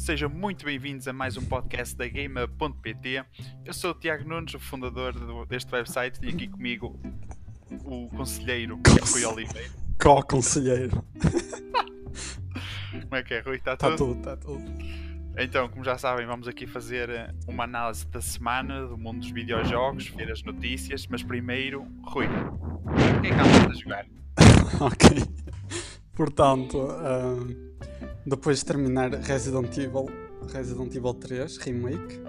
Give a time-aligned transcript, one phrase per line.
[0.00, 3.22] Sejam muito bem-vindos a mais um podcast da Gamer.pt.
[3.66, 6.98] Eu sou o Tiago Nunes, o fundador do- deste website, e aqui comigo
[7.84, 8.80] o conselheiro
[9.12, 9.68] Rui Oliveira.
[10.00, 11.04] Có conselheiro.
[13.02, 13.56] Como é que é, Rui?
[13.56, 14.14] Está Está tudo?
[14.14, 14.64] tudo, está tudo.
[15.36, 19.30] Então, como já sabem, vamos aqui fazer eh, uma análise da semana do mundo dos
[19.30, 24.06] videojogos, ver as notícias, mas primeiro, Rui, o que é que andas a jogar?
[24.80, 25.22] Ok.
[26.14, 27.54] Portanto, ahm,
[28.26, 30.06] depois de terminar Resident Evil,
[30.52, 32.20] Resident Evil 3 Remake,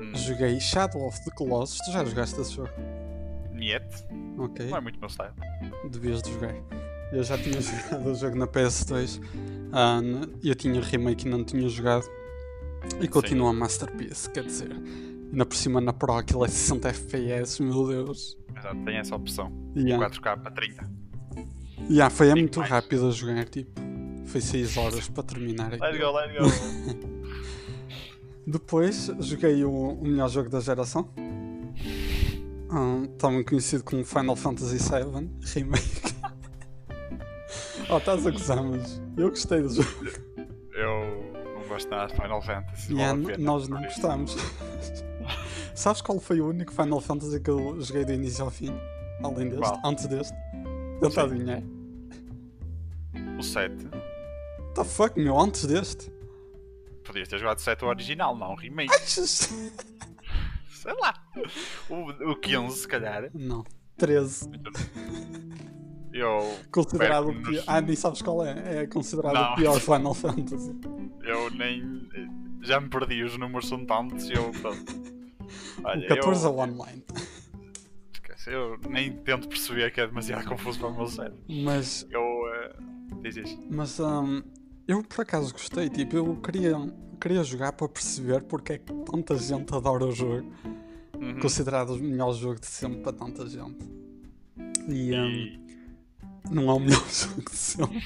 [0.00, 1.78] Hum, joguei Shadow of the Colossus.
[1.78, 2.70] Tu já jogaste esse jogo?
[3.52, 3.84] Niet,
[4.38, 4.66] Ok.
[4.68, 5.32] não é muito meu style.
[5.90, 6.54] Devias de jogar.
[7.12, 9.20] Eu já tinha jogado o jogo na PS2
[9.72, 12.04] ah, n- e eu tinha remake e não tinha jogado.
[13.00, 14.72] E continua a Masterpiece, quer dizer.
[14.72, 18.36] Ainda por cima na Pro aquilo é 60 FPS, meu Deus.
[18.58, 19.52] Exato, tem essa opção.
[19.76, 20.04] Yeah.
[20.10, 20.90] 4K para 30.
[21.88, 22.70] Yeah, foi é muito mais.
[22.70, 23.80] rápido a jogar, tipo.
[24.24, 26.12] Foi 6 horas para terminar Let's aquilo.
[26.12, 27.22] go, let's go.
[28.46, 31.08] Depois joguei o, o melhor jogo da geração.
[32.70, 36.14] Ah, também conhecido como Final Fantasy VII Remake.
[37.90, 39.88] oh, estás a gozar, mas eu gostei do jogo.
[40.72, 42.92] Eu não gosto nada de Final Fantasy.
[42.94, 44.36] Yeah, vale pena nós não gostamos.
[45.74, 48.72] Sabes qual foi o único Final Fantasy que eu joguei do início ao fim?
[49.22, 50.36] Além deste, antes deste.
[51.00, 51.62] Tenta adivinhar.
[53.38, 53.74] O 7.
[54.72, 56.10] What the fuck, meu, antes deste?
[57.04, 58.90] Podias ter jogado o 7 o original, não o remake.
[58.92, 59.52] Ai, Jesus.
[60.70, 61.14] Sei lá.
[61.90, 63.30] O, o 15, se calhar.
[63.34, 63.62] Não,
[63.98, 64.48] 13.
[66.12, 67.52] Eu, Considerado o pior.
[67.52, 68.82] nos- Ah, nem sabes qual é.
[68.82, 69.52] É considerado Não.
[69.52, 70.74] o pior Final Fantasy.
[71.22, 72.08] eu nem.
[72.62, 74.50] Já me perdi, os números são tantos e eu.
[75.84, 77.04] Olha, o 14 é eu, o online.
[78.14, 81.38] esquece, eu nem tento perceber que é demasiado confuso para o meu cérebro.
[81.62, 82.22] Mas, Eu.
[82.22, 83.62] Uh, diz isto.
[83.70, 84.42] mas hum,
[84.86, 85.88] eu por acaso gostei.
[85.88, 86.76] Tipo, eu queria,
[87.20, 90.50] queria jogar para perceber porque é que tanta gente adora o jogo.
[91.20, 91.38] Uhum.
[91.40, 93.78] Considerado o melhor jogo de sempre para tanta gente.
[94.88, 95.60] E, E
[96.50, 98.02] não é o melhor jogo de sempre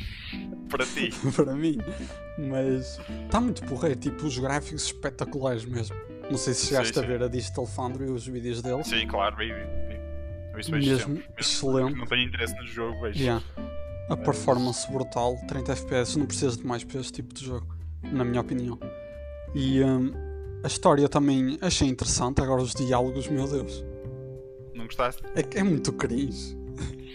[0.69, 1.11] para ti.
[1.35, 1.79] para mim.
[2.51, 3.99] Mas está muito porreiro.
[3.99, 5.97] Tipo, os gráficos espetaculares mesmo.
[6.31, 7.09] Não sei se chegaste Sim, a sim.
[7.09, 8.87] ver a Digital Foundry, os vídeos deles.
[8.89, 9.47] Sim, claro, vi.
[10.59, 11.13] isso Mesmo sempre.
[11.15, 11.97] Mesmo excelente.
[11.97, 13.19] não tenho interesse no jogo, vejo.
[13.23, 13.45] Yeah.
[14.09, 17.67] A performance brutal, 30 FPS, não precisas de mais para este tipo de jogo,
[18.03, 18.79] na minha opinião.
[19.55, 20.13] E hum,
[20.63, 23.85] a história também achei interessante, agora os diálogos, meu Deus,
[24.75, 25.23] Não gostaste?
[25.35, 26.57] é, que é muito cringe.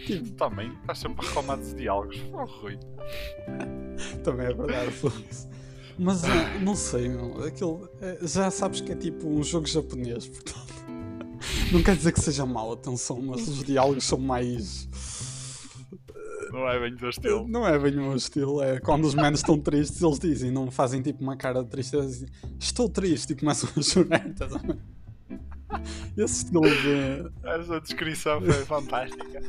[0.06, 2.22] Tu também estás sempre a reclamar dos diálogos.
[2.34, 2.78] Oh, Rui.
[4.23, 4.91] Também é verdade.
[5.97, 10.28] Mas ah, não sei, meu, aquilo, é, já sabes que é tipo um jogo japonês,
[10.28, 10.73] portanto.
[11.72, 14.90] Não quer dizer que seja mau, atenção, mas os diálogos são mais.
[16.51, 17.47] Não é bem do estilo.
[17.47, 20.69] Não é bem o meu estilo, é quando os manos estão tristes, eles dizem, não
[20.69, 22.29] fazem tipo uma cara de tristeza, dizem
[22.59, 24.28] estou triste e começam a chorar.
[24.28, 24.61] estás a?
[26.17, 27.31] Esse estilo de.
[27.44, 29.41] Essa descrição foi fantástica.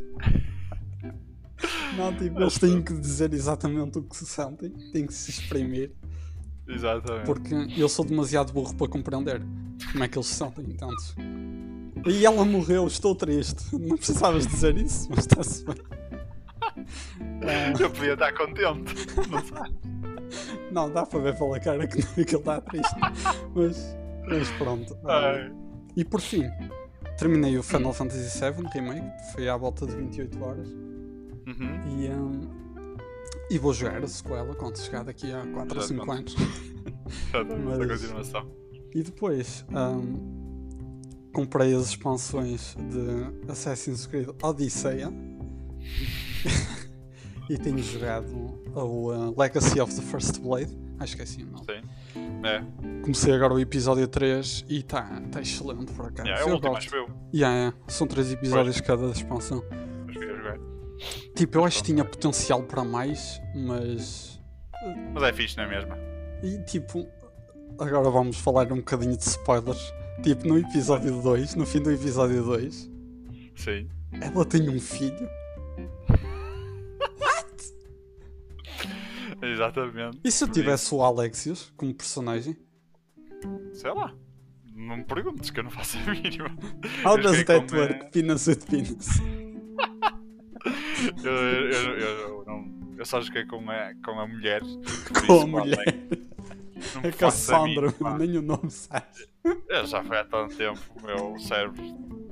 [1.97, 5.93] Não, tipo, eles têm que dizer exatamente o que se sentem, têm que se exprimir,
[6.67, 7.27] Exatamente.
[7.27, 9.43] porque eu sou demasiado burro para compreender
[9.91, 11.15] como é que eles se sentem, entendes?
[12.07, 13.77] E ela morreu, estou triste.
[13.77, 15.77] Não precisavas dizer isso, mas está-se bem.
[17.44, 18.94] Ah, Eu podia estar contente.
[20.71, 22.94] Não não, dá para ver pela cara que, que ele está triste.
[23.55, 23.97] Mas,
[24.27, 24.97] mas pronto.
[25.05, 25.53] Ah, Ai,
[25.97, 26.44] E por fim,
[27.19, 30.69] terminei o Final Fantasy VII Remake, foi à volta de 28 horas.
[30.69, 32.00] uhum.
[32.00, 32.49] E, hum,
[33.50, 36.37] e vou jogar a sequela quando chegar daqui a 4 ou 5 anos.
[37.65, 38.50] Mas- a continuação.
[38.94, 40.71] E depois hum,
[41.34, 45.00] comprei as expansões de Assassin's Creed Odyssey
[47.49, 48.35] e tenho jogado
[48.75, 50.77] o Legacy of the First Blade.
[50.99, 51.65] Acho que é assim o nome.
[51.65, 51.83] Sim.
[52.45, 52.63] É,
[53.03, 56.29] Comecei agora o episódio 3 e está tá excelente por acaso.
[56.29, 57.09] é, é o último, acho eu.
[57.35, 57.77] Yeah, yeah.
[57.89, 59.65] São 3 episódios cada expansão.
[60.07, 60.59] Mas queria jogar.
[61.35, 64.41] Tipo, eu acho que tinha potencial para mais, mas.
[65.12, 65.93] Mas é fixe, não é mesmo?
[66.43, 67.06] E tipo,
[67.79, 69.93] agora vamos falar um bocadinho de spoilers.
[70.23, 72.91] Tipo, no episódio 2, no fim do episódio 2,
[73.56, 73.88] Sim.
[74.21, 75.29] ela tem um filho.
[79.43, 80.21] Exatamente.
[80.23, 82.56] E se eu tivesse o Alexios como personagem?
[83.73, 84.15] Sei lá.
[84.75, 86.50] Não me perguntes que eu não faço a mínima.
[87.05, 88.11] How does that work?
[88.12, 89.21] Penis with penis.
[91.25, 92.73] Eu, eu, eu, não.
[92.97, 94.62] Eu só joguei com a, com a mulher.
[95.27, 95.85] Com a mulher.
[96.97, 99.29] Não a Cassandra, nem o nome sabes.
[99.69, 101.81] Eu já foi há tanto tempo, o meu cérebro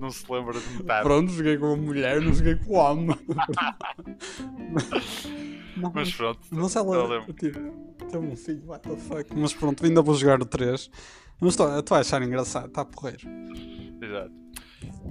[0.01, 1.05] não se lembra de metade.
[1.05, 3.17] Pronto, joguei com a mulher, não joguei com o homem.
[5.81, 6.41] Não, Mas pronto.
[6.51, 9.35] Mas ela, tipo, teve um filho, what the fuck.
[9.35, 10.91] Mas pronto, ainda vou jogar o 3.
[11.41, 13.21] Mas estou estou a achar engraçado, está porreiro.
[14.03, 14.33] Exato.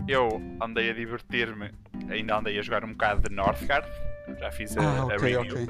[0.07, 0.29] Eu
[0.61, 1.71] andei a divertir-me,
[2.09, 3.87] ainda andei a jogar um bocado de Northgard.
[4.39, 5.53] Já fiz a, Ah, a ok, review.
[5.53, 5.67] ok.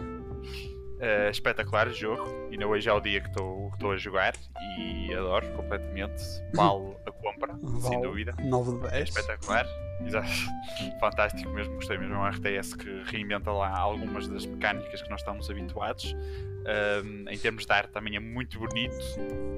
[1.00, 2.24] Uh, espetacular o jogo.
[2.52, 4.34] Ainda hoje é o dia que estou que estou a jogar
[4.78, 6.22] e adoro completamente.
[6.54, 8.36] Vale compra, sem Vale dúvida.
[8.44, 9.10] 9 de É 10.
[9.10, 9.68] espetacular.
[10.06, 10.30] Exato.
[11.00, 12.14] Fantástico mesmo, gostei mesmo.
[12.16, 16.16] É um RTS que reinventa lá algumas das mecânicas que nós estamos habituados.
[16.62, 18.94] Um, em termos de arte também é muito bonito.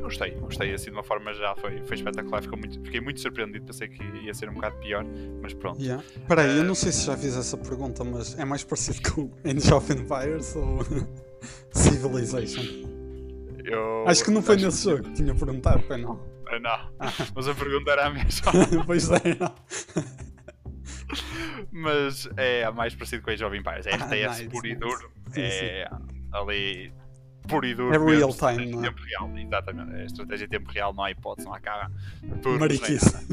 [0.01, 2.41] Gostei, gostei assim de uma forma já foi, foi espetacular.
[2.41, 5.03] Ficou muito, fiquei muito surpreendido, pensei que ia ser um bocado pior,
[5.41, 5.81] mas pronto.
[5.81, 6.03] Yeah.
[6.27, 9.31] Peraí, eu Eh, não sei se já fiz essa pergunta, mas é mais parecido com
[9.43, 10.79] Age of Empires ou
[11.73, 12.63] Civilization?
[13.63, 16.19] Eu, Acho que não foi acho nesse jogo que tinha perguntado, foi não.
[16.57, 16.59] Ah,
[17.00, 18.51] Não, mas a pergunta era a mesma.
[18.86, 19.56] pois é, não.
[21.71, 23.86] mas é mais parecido com a Age of Empires.
[23.88, 24.80] É Ah, RTS nice, puro e nice.
[24.80, 25.12] duro.
[25.33, 25.88] Sim, é
[26.33, 26.94] ali
[27.48, 27.94] puro e duro.
[27.95, 28.88] É mesmo, real time, estratégia não é?
[28.88, 29.38] em tempo real.
[29.38, 29.95] Exatamente.
[29.95, 31.92] É estratégia em tempo real, não há hipótese, não há cara.
[32.21, 33.27] nem Mariquice.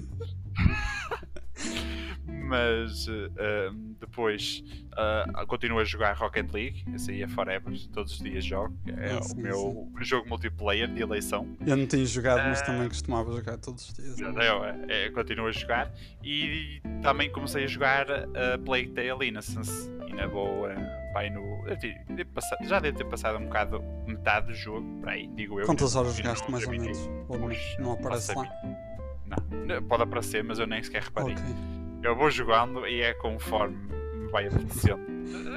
[2.48, 4.64] Mas um, depois
[4.94, 8.74] uh, continuo a jogar Rocket League, esse aí é Forever, todos os dias jogo.
[8.96, 11.46] É Ah, o sim, meu jogo multiplayer de eleição.
[11.66, 14.18] Eu não tenho jogado, mas Eh, também costumava jogar todos os dias.
[14.20, 15.92] É, é, continuo a jogar
[16.24, 18.06] e também comecei a jogar
[18.64, 19.90] Plague Tale Innocence.
[20.00, 20.68] Ainda vou uh,
[21.12, 21.64] vai no.
[22.66, 25.66] já devo ter passado um bocado metade do jogo, para aí, digo eu.
[25.66, 26.98] Quantas horas jogaste mais ou menos?
[27.28, 27.48] Ou não,
[27.78, 28.48] não aparece lá?
[29.66, 31.34] Não, pode aparecer, mas eu nem sequer reparei.
[31.34, 31.44] Ok.
[32.02, 33.76] Eu vou jogando e é conforme
[34.14, 35.00] me vai apetecendo.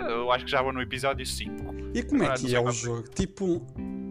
[0.09, 1.75] Eu acho que já vou no episódio 5.
[1.93, 3.03] E como é que é o jogo?
[3.09, 3.65] Tipo,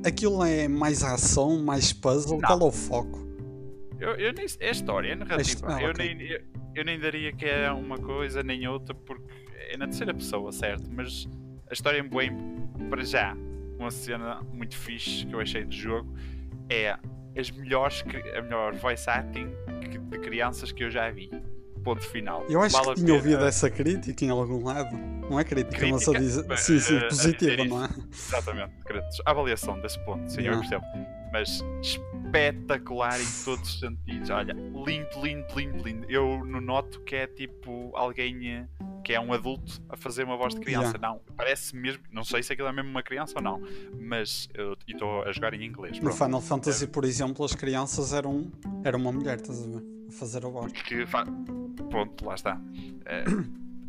[0.04, 2.38] aquilo é mais ação, mais puzzle?
[2.40, 2.46] Não.
[2.46, 3.26] Qual é o foco?
[3.98, 5.66] Eu, eu nem, é história, é narrativa.
[5.68, 6.14] ah, eu, ok.
[6.14, 6.40] nem, eu,
[6.74, 9.24] eu nem daria que é uma coisa nem outra porque
[9.68, 10.88] é na terceira pessoa, certo?
[10.90, 11.28] Mas
[11.68, 12.32] a história é bem,
[12.88, 13.36] para já,
[13.78, 16.14] uma cena muito fixe que eu achei do jogo
[16.70, 16.96] é
[17.36, 18.04] as melhores,
[18.36, 19.48] a melhor voice acting
[20.10, 21.30] de crianças que eu já vi.
[21.82, 22.44] Ponto final.
[22.48, 24.96] Eu acho Vale que tinha ouvido essa crítica em algum lado.
[24.96, 26.20] Não é crítica, mas a Crítica?
[26.20, 26.52] dizer.
[26.52, 27.88] Eh, Sim, sim, eh, a positiva, não é?
[28.12, 28.72] Exatamente.
[29.24, 30.60] A avaliação desse ponto, sim, eu Yeah.
[30.60, 30.84] percebo.
[31.32, 34.30] Mas espetacular em todos os sentidos.
[34.30, 36.06] Olha, lindo, lindo, lindo, lindo.
[36.10, 38.66] Eu não noto que é tipo alguém
[39.04, 40.98] que é um adulto a fazer uma voz de criança.
[40.98, 42.02] Não, parece mesmo.
[42.12, 43.62] Não sei se aquilo é mesmo uma criança ou não,
[43.98, 45.96] mas eu estou a jogar em inglês.
[45.98, 46.16] No pronto.
[46.24, 48.50] Final Fantasy, por exemplo, as crianças eram,
[48.84, 49.99] era uma mulher, estás a ver?
[50.10, 50.72] Fazer a voz.
[50.72, 51.24] Que fa...
[51.90, 52.60] Ponto, lá está.
[53.06, 53.24] Eh,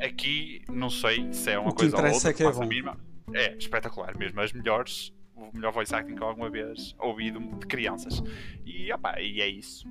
[0.06, 2.30] aqui não sei se é uma O coisa ou outra.
[2.30, 2.66] é que é bom.
[2.66, 2.98] mínima.
[3.34, 4.40] É espetacular mesmo.
[4.42, 8.22] As melhores, o melhor voice acting que eu alguma vez ouvi de, de crianças.
[8.66, 9.88] E, opa, e é isso.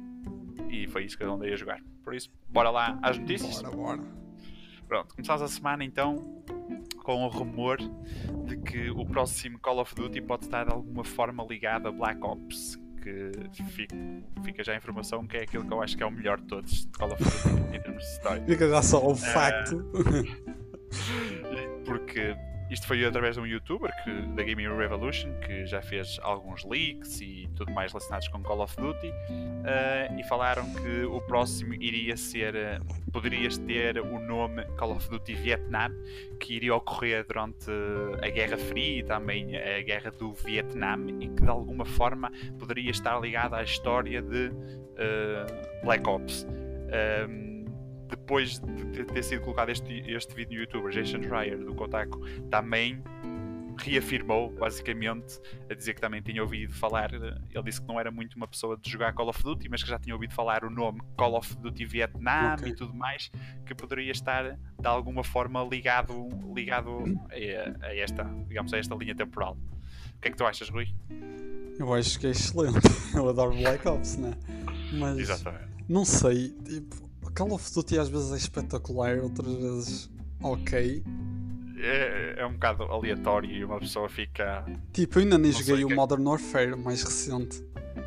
[0.68, 1.80] E foi isso que eu andei a jogar.
[2.02, 3.60] Por isso, bora lá às notícias.
[3.62, 4.02] Bora, bora.
[4.88, 6.42] Pronto, começamos a semana então
[7.04, 7.78] com o rumor
[8.46, 12.20] de que o próximo Call of Duty pode estar de alguma forma ligado a Black
[12.22, 12.79] Ops.
[13.00, 13.32] Que
[13.70, 13.96] fica,
[14.44, 16.46] fica já a informação que é aquilo que eu acho que é o melhor de
[16.46, 18.44] todos de Call of Duty em termos de história.
[18.44, 19.84] Fica já só o facto.
[21.84, 22.36] Porque
[22.70, 27.20] isto foi através de um youtuber que, da Gaming Revolution que já fez alguns leaks
[27.20, 29.12] e tudo mais relacionados com Call of Duty
[29.64, 32.78] eh, e falaram que o próximo iria ser eh,
[33.12, 35.90] poderias ter o nome Call of Duty Vietnam
[36.38, 37.70] que iria ocorrer durante
[38.22, 42.90] a Guerra Fria e também a Guerra do Vietnã e que de alguma forma poderia
[42.90, 44.52] estar ligado à história de
[44.96, 45.46] eh,
[45.82, 46.46] Black Ops.
[46.46, 47.49] Um,
[48.10, 53.02] depois de ter- sido colocado este, este vídeo no youtuber, Jason Schreier do Kotaku também
[53.78, 55.40] reafirmou basicamente
[55.70, 58.76] a dizer que também tinha ouvido falar ele disse que não era muito uma pessoa
[58.76, 61.56] de jogar Call of Duty mas que já tinha ouvido falar o nome Call of
[61.56, 62.68] Duty Vietnam Ok.
[62.68, 63.30] e tudo mais
[63.64, 69.14] que poderia estar de alguma forma ligado ligado a, a esta digamos a esta linha
[69.14, 69.56] temporal
[70.16, 70.86] o que é que tu achas Rui?
[71.78, 72.76] Eu acho que é excelente.
[73.16, 74.32] Eu adoro Black Ops, né?
[74.92, 80.10] Mas Exatamente não sei, tipo, Call of Duty às vezes é espetacular, outras vezes
[80.42, 81.02] ok.
[81.78, 85.86] é, é um bocado aleatório e uma pessoa fica Tipo, eu ainda nem joguei o
[85.86, 87.64] o que é- Modern Warfare mais recente.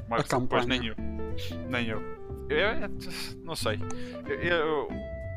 [0.09, 0.65] Mas A campanha.
[0.65, 0.95] nem eu.
[1.69, 2.01] Nem eu.
[2.49, 2.89] Eu- eu-
[3.43, 3.79] não sei.
[4.27, 4.87] Eu,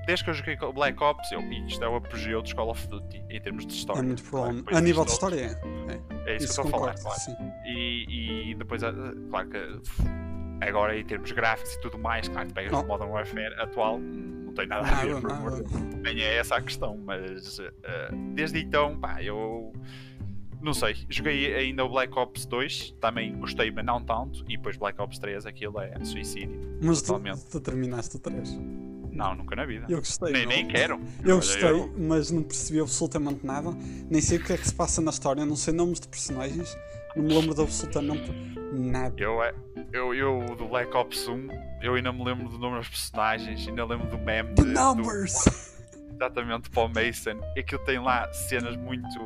[0.07, 3.23] desde que eu joguei Black Ops, eu, isto é o apogeu dos Call of Duty
[3.31, 4.01] em termos de história.
[4.01, 4.57] É muito Claro, provável.
[4.63, 5.49] depois a nível de história é.
[5.49, 7.21] outros- É isso, Isso que eu estou a falar, claro.
[7.65, 8.93] E, e depois, ah,
[9.31, 9.57] claro que
[10.61, 12.83] agora em termos gráficos e tudo mais, claro pegas Oh.
[12.83, 15.65] no Modern Warfare atual, não tem nada a ver, por amor
[16.03, 19.73] nem é essa a questão, mas ah, desde então, pá, eu
[20.63, 24.77] não sei, joguei ainda o Black Ops 2, também gostei, mas não tanto, e depois
[24.77, 26.59] Black Ops 3, aquilo é suicídio.
[26.83, 27.45] Mas tu, Totalmente.
[27.51, 28.59] tu terminaste o 3.
[29.13, 29.87] Não, nunca na vida.
[29.89, 30.33] Eu gostei.
[30.33, 30.51] nem, não.
[30.51, 31.01] nem quero.
[31.25, 33.71] Eu gostei, mas não percebi absolutamente nada.
[34.11, 36.77] Nem sei o que é que se passa na história, não sei nomes de personagens.
[37.17, 38.31] Não me lembro de absolutamente
[38.73, 39.15] nada.
[39.19, 39.55] Eu, é-
[39.93, 41.49] eu, eu do Black Ops 1,
[41.83, 44.75] eu ainda me lembro do nome dos personagens, ainda lembro do meme The de, do,
[44.75, 45.75] numbers!
[46.13, 47.41] exatamente Paul Mason.
[47.59, 49.19] Aquilo tem lá cenas muito,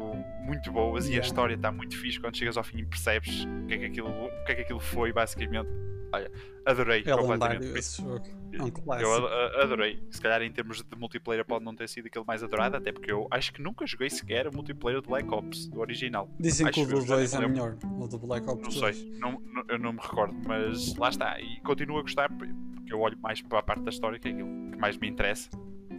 [0.43, 1.27] muito boas e a Yeah.
[1.29, 2.19] história está muito fixe.
[2.21, 4.81] Quando chegas ao fim percebes o que é que aquilo, o que é que aquilo
[4.81, 5.69] foi, basicamente.
[6.13, 6.31] Olha,
[6.67, 7.61] adorei É completamente.
[7.61, 8.25] lendário esse jogo.
[8.53, 10.03] É Eu adorei.
[10.11, 13.11] Se calhar em termos de multiplayer pode não ter sido aquele mais adorado, até porque
[13.11, 16.29] eu acho que nunca joguei sequer o multiplayer do Black Ops, do original.
[16.39, 17.77] Dizem que o acho do já 2 nem é me melhor.
[17.99, 18.97] O do Black Ops Não 2.
[18.97, 21.41] sei, não, não- eu não me recordo, mas lá está.
[21.41, 22.53] E continuo a gostar porque
[22.93, 25.49] eu olho mais para a parte da história que é aquilo que mais me interessa.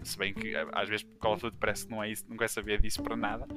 [0.04, 2.38] Se bem que eh, às vezes Call of Duty parece que não é isso, não
[2.38, 3.48] quer saber disso para nada.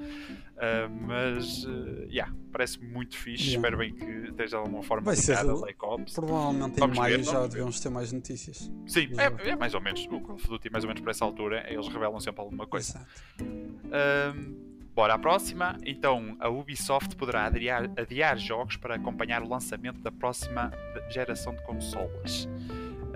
[0.57, 3.51] Ah, mas, uh, yeah, parece muito fixe.
[3.51, 3.57] Yeah.
[3.57, 6.15] Espero bem que esteja de alguma forma Vai ser ligada a Black Ops.
[6.15, 7.49] Provavelmente Vamos em maio ver, já ver.
[7.49, 8.71] devemos ter mais notícias.
[8.87, 10.07] Sim, é, é mais ou menos.
[10.07, 13.07] O Call of Duty, mais ou menos por essa altura, eles revelam sempre alguma coisa.
[13.39, 14.65] Exato.
[14.95, 15.77] Bora à próxima.
[15.85, 20.71] Então, a Ubisoft poderá adiar, adiar jogos para acompanhar o lançamento da próxima
[21.11, 22.49] geração de consolas.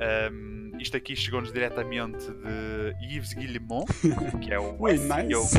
[0.01, 3.87] Ahm, isto aqui chegou-nos diretamente de Yves Guillemot,
[4.43, 5.17] que é o Ui, SEO.
[5.17, 5.59] nice!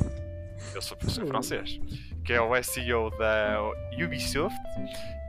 [0.76, 1.80] Eu sou professor francês,
[2.24, 3.60] que é o SEO da
[4.04, 4.58] Ubisoft,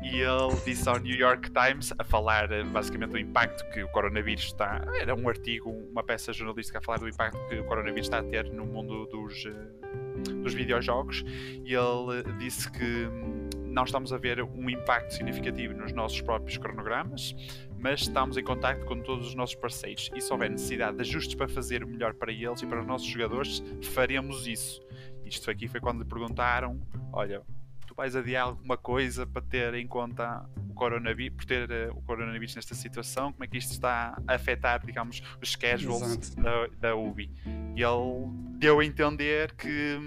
[0.03, 3.89] e ele disse ao New York Times a falar eh, basicamente do impacto que o
[3.89, 4.83] coronavírus está.
[5.01, 8.23] Era um artigo, uma peça jornalística a falar do impacto que o coronavírus está a
[8.25, 11.23] ter no mundo dos, eh, dos videojogos,
[11.65, 16.59] e ele disse que hum, não estamos a ver um impacto significativo nos nossos próprios
[16.59, 17.35] cronogramas,
[17.81, 21.35] mas estamos em contacto com todos os nossos parceiros e se houver necessidade de ajustes
[21.35, 24.81] para fazer o melhor para eles e para os nossos jogadores, faremos isso.
[25.25, 26.81] Isto aqui foi quando lhe perguntaram:
[27.13, 27.43] olha,
[27.87, 32.03] tu vais adiar alguma coisa para ter em conta o coronavírus, por ter eh, o
[32.03, 36.97] coronavírus nesta situação, como é que isto está a afetar, digamos, os schedules da, da
[36.97, 37.31] Ubi?
[37.77, 39.99] E ele deu a entender que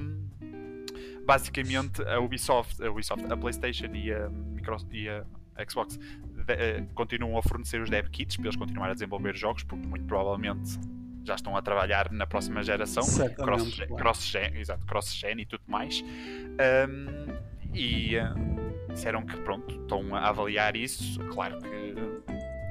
[1.26, 5.26] basicamente a Ubisoft, a, Ubisoft, a PlayStation e a, Microsoft, e a
[5.70, 6.00] Xbox
[6.44, 9.86] de- eh, continuam a fornecer os dev kits para eles continuarem a desenvolver jogos, porque
[9.88, 10.80] muito provavelmente
[11.26, 16.04] já estão a trabalhar na próxima geração Certamente, cross, cross-gen, exato, cross-gen e tudo mais.
[16.04, 17.34] Um,
[17.74, 21.20] e uh, disseram que pronto, estão a avaliar isso.
[21.28, 21.94] Claro que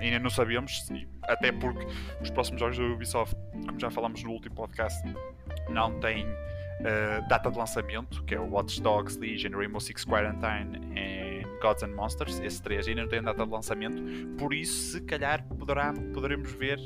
[0.00, 0.86] ainda não sabemos,
[1.22, 1.86] até porque
[2.20, 3.36] os próximos jogos da Ubisoft,
[3.66, 5.00] como já falamos no último podcast,
[5.70, 10.78] não têm uh, data de lançamento, que é o Watch Dogs, Legion, Rainbow Six Quarantine
[11.62, 12.40] Gods and Monsters.
[12.40, 14.02] Esses três ainda não têm data de lançamento,
[14.36, 16.78] por isso, se calhar, poderá, poderemos ver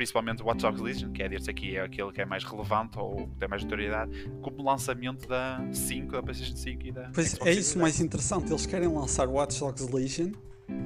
[0.00, 2.98] principalmente o Watch Dogs Legion, que é desse aqui é aquele que é mais relevante
[2.98, 7.38] ou que tem mais notoriedade, como lançamento da 5, da PlayStation 5 e da Pois
[7.44, 8.50] é isso mais interessante.
[8.50, 10.32] Eles querem lançar Watch Dogs Legion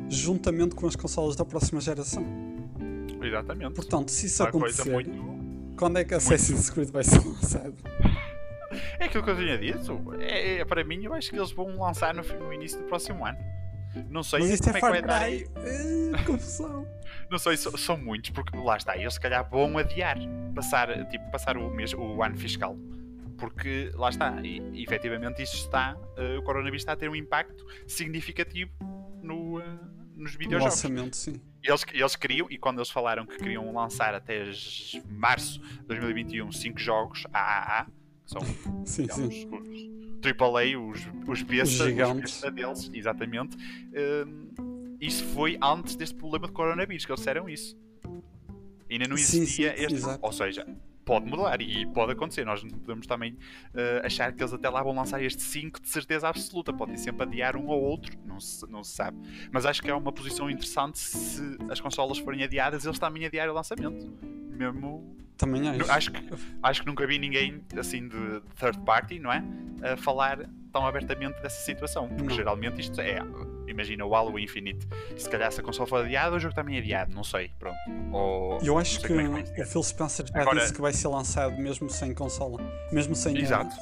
[0.09, 2.27] juntamente com as consolas da próxima geração.
[3.23, 3.75] Exatamente.
[3.75, 5.77] Portanto, se isso coisa acontecer, muito.
[5.77, 7.75] quando é que Assassin's Creed vai ser lançado?
[8.99, 10.15] É aquilo que eu tinha dito.
[10.21, 13.25] É, é- para mim, eu acho que eles vão lançar no, no início do próximo
[13.25, 13.39] ano.
[14.11, 15.33] Não sei Mas isto como é é que vai dar.
[15.33, 15.45] Eh,
[16.27, 16.87] confusão.
[17.31, 20.17] Não sei, so- são muitos, porque lá está, eles se calhar vão adiar,
[20.55, 22.77] passar, tipo, passar o, mês, o ano fiscal.
[23.39, 27.65] Porque lá está, e, efetivamente isto está, eh, o coronavírus está a ter um impacto
[27.87, 28.71] significativo
[29.23, 29.65] no, eh,
[30.17, 30.75] nos videojogos.
[30.75, 31.41] lançamento, sim.
[31.63, 34.45] Eles, eles queriam, e quando eles falaram que queriam lançar até
[35.09, 37.87] março de 2021 5 jogos AAA,
[38.27, 38.41] são
[38.85, 39.49] Sim, digamos, sim.
[39.51, 42.21] os AAA, os, os bestas, Os os gigantes.
[42.33, 43.57] besta deles, exatamente.
[44.27, 47.77] Hum, isso foi antes deste problema de coronavírus, que eles disseram isso.
[48.91, 49.95] Ainda não Sim, existia sim, este.
[49.95, 50.19] exato.
[50.25, 50.67] Ou seja,
[51.05, 52.45] pode mudar e pode acontecer.
[52.45, 53.37] Nós não podemos também
[53.75, 56.73] eh, achar que eles até lá vão lançar este 5 de certeza absoluta.
[56.73, 59.19] Podem sempre adiar um ou outro, não se, não se sabe.
[59.53, 63.51] Mas acho que é uma posição interessante se as consolas forem adiadas, eles também adiarem
[63.51, 64.07] o lançamento.
[64.51, 65.91] Mesmo Também acho.
[65.91, 66.29] Acho que-
[66.63, 69.43] acho que nunca vi ninguém assim de third party, não é?
[69.83, 70.39] A falar
[70.73, 72.09] tão abertamente dessa situação.
[72.09, 72.31] Porque Não.
[72.35, 73.19] geralmente isto é.
[73.67, 74.87] Imagina o Halo Infinite.
[75.17, 77.15] Se calhar se a console for adiada, o jogo também é adiado.
[77.15, 77.51] Não sei.
[77.59, 77.77] Pronto.
[78.13, 79.67] Ou, Eu acho que é que o.
[79.67, 82.61] Phil Spencer já Agora- disse que vai ser lançado mesmo sem consola.
[82.93, 83.75] Mesmo sem Exato.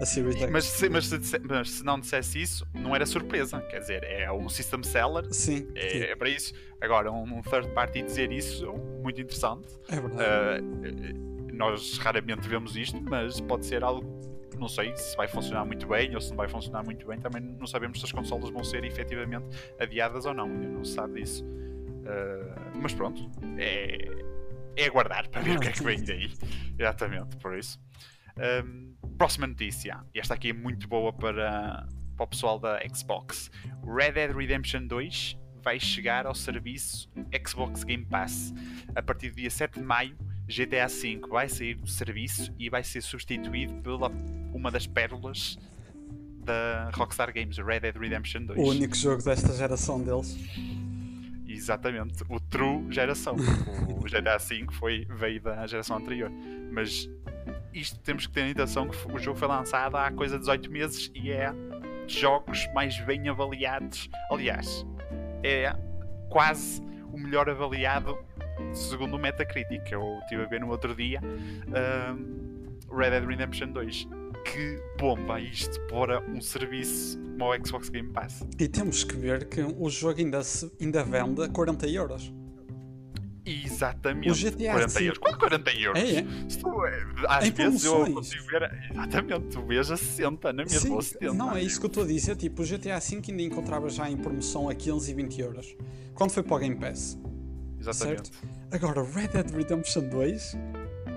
[0.00, 0.50] A, Series X.
[0.50, 3.60] Mas se, mas, se, mas se não dissesse isso, não era surpresa.
[3.62, 5.24] Quer dizer, é um system seller.
[5.32, 6.52] Sim, sim, É, é para isso.
[6.80, 8.72] Agora, um, third party dizer isso,
[9.02, 9.68] muito interessante.
[9.88, 10.62] é verdade.
[10.62, 14.20] Uh, nós raramente vemos isto, mas pode ser algo.
[14.58, 17.18] Não sei se vai funcionar muito bem ou se não vai funcionar muito bem.
[17.18, 19.46] Também não sabemos se as consolas vão ser efetivamente
[19.78, 20.46] adiadas ou não.
[20.46, 21.44] Ainda não se sabe disso.
[21.44, 24.08] Uh, mas pronto, é,
[24.76, 26.30] é aguardar para ver o que é que vem daí.
[26.78, 27.80] Exatamente, por isso.
[28.36, 30.00] Um, próxima notícia.
[30.14, 33.50] E esta aqui é muito boa para, para o pessoal da Xbox.
[33.86, 37.10] Red Dead Redemption 2 vai chegar ao serviço
[37.46, 38.52] Xbox Game Pass
[38.94, 40.14] a partir do dia 7 de maio
[40.46, 44.10] GTA V vai sair do serviço e vai ser substituído pela
[44.52, 45.58] uma das pérolas
[46.44, 48.58] da Rockstar Games, Red Dead Redemption 2.
[48.58, 50.36] O único jogo desta geração deles.
[51.48, 53.36] Exatamente, o True geração.
[53.88, 56.30] o GTA V foi, veio da geração anterior.
[56.70, 57.08] Mas
[57.74, 60.70] isto temos que ter em atenção que o jogo foi lançado há coisa de 18
[60.70, 61.52] meses e é
[62.04, 64.08] dos jogos mais bem avaliados.
[64.30, 64.86] Aliás,
[65.42, 65.74] é
[66.30, 66.80] quase
[67.12, 68.16] o melhor avaliado
[68.72, 69.90] segundo o Metacritic.
[69.90, 74.08] Eu estive a ver no outro dia um, Red Dead Redemption 2.
[74.44, 78.46] Que bomba isto para um serviço como o Xbox Game Pass.
[78.58, 82.32] E temos que ver que o jogo ainda, se, ainda vende a 40 euros.
[83.46, 84.30] Exatamente.
[84.30, 85.18] O GTA 40 euros.
[85.18, 86.02] Qual 40 euros?
[86.02, 86.24] É, é.
[86.48, 86.70] Se tu,
[87.28, 88.14] às Em vezes eu promoções.
[88.14, 88.88] consigo ver.
[88.90, 90.80] Exatamente, tu vês a 60 na mesma.
[90.80, 91.34] Sim, ou 70.
[91.34, 92.36] não, é isso que eu estou a dizer.
[92.36, 95.76] Tipo, o GTA V ainda encontrava já em promoção a 15 e 20 euros.
[96.14, 97.18] Quando foi para o Game Pass.
[97.78, 98.30] Exatamente.
[98.70, 100.56] Agora, Red Dead Redemption 2,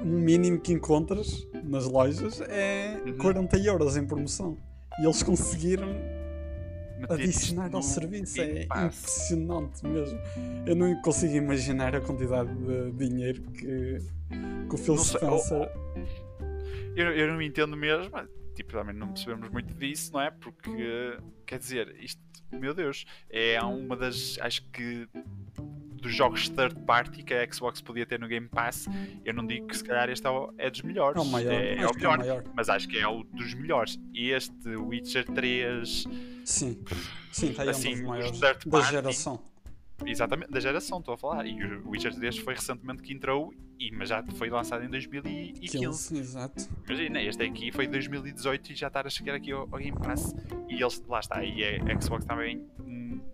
[0.04, 3.18] o mínimo que encontras nas lojas é Uhum.
[3.18, 4.58] 40 euros em promoção.
[5.00, 6.17] E eles conseguiram isto
[7.10, 8.42] adicionar ao serviço.
[8.42, 10.20] É impressionante mesmo.
[10.66, 14.00] Eu não consigo imaginar a quantidade de dinheiro que,
[14.70, 15.72] que o Phil Spencer.
[16.96, 18.12] Eu, eu não entendo mesmo,
[18.56, 20.32] tipo, também não percebemos muito disso, não é?
[20.32, 22.20] Porque, quer dizer, isto,
[22.52, 25.08] meu Deus, é uma das, acho que,
[26.02, 28.88] dos jogos third party que a Xbox podia ter no Game Pass.
[29.26, 31.52] Eu não digo que se calhar este é, o- é dos melhores, É o maior.
[31.54, 32.44] é, é o melhor, maior.
[32.56, 34.00] mas acho que é o dos melhores.
[34.14, 36.06] E este Witcher 3,
[36.46, 36.82] Sim.
[37.32, 39.44] Sim, está aí Assim, um maiores third da party- geração.
[40.06, 41.46] exatamente, da geração, estou a falar.
[41.46, 45.78] E o Witcher 3 foi recentemente que entrou, e, mas já foi lançado em 2015.
[45.78, 46.68] 15, exato.
[46.88, 50.34] Imagina, este aqui foi 2018 e já está a chegar aqui ao, ao Game Pass.
[50.70, 52.66] E eles, lá está, e a Xbox também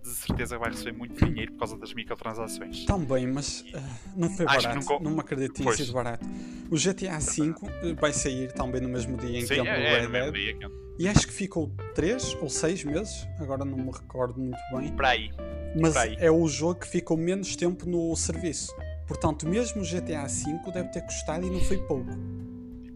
[0.04, 2.86] de certeza vai receber muito dinheiro por causa das microtransações.
[2.86, 3.82] Também, mas ah,
[4.16, 4.80] não foi Acho que barato.
[4.92, 6.26] nunca- Não me acredito que tenha sido barato.
[6.70, 9.70] O GTA V eh, vai sair também no mesmo dia em que Sim, o é,
[9.70, 10.66] é Red no mesmo dia que
[11.00, 14.92] E acho que ficou 3 ou 6 meses, agora não me recordo muito bem.
[14.94, 15.32] Para aí.
[15.80, 16.16] Mas aí.
[16.20, 18.76] é o jogo que ficou menos tempo no serviço.
[19.08, 22.10] Portanto, mesmo o GTA V deve ter custado e não foi pouco.